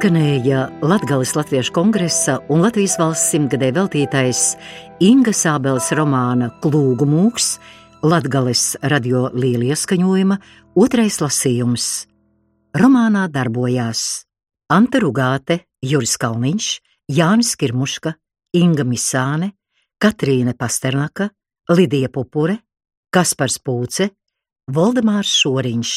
[0.00, 4.54] Izskanēja Latvijas Latviešu kongresa un Latvijas valsts simtgadē veltītais
[5.04, 7.58] Inga Sābeles romāna Klūgu mūks,
[8.00, 10.38] Latvijas radio līnija ieskaņojuma
[10.80, 11.88] otrais lasījums.
[12.80, 14.24] Romānā darbojās
[14.72, 16.68] Anta Rugāte, Juris Kalniņš,
[17.12, 18.14] Jānis Kirmuška,
[18.56, 19.50] Inga Misāne,
[20.00, 21.28] Katrīne Pasternaka,
[21.68, 22.56] Lidija Pupure,
[23.12, 24.08] Kaspars Pūce,
[24.64, 25.92] Voldemārs Šoriņš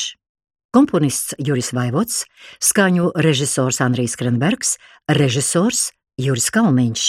[0.74, 2.24] komponists Juris Vaivots,
[2.64, 7.08] skaņu režisors Andrijs Krenbergs, režisors Juris Kalniņš.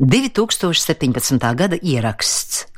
[0.00, 1.38] 2017.
[1.56, 2.71] gada ieraksts.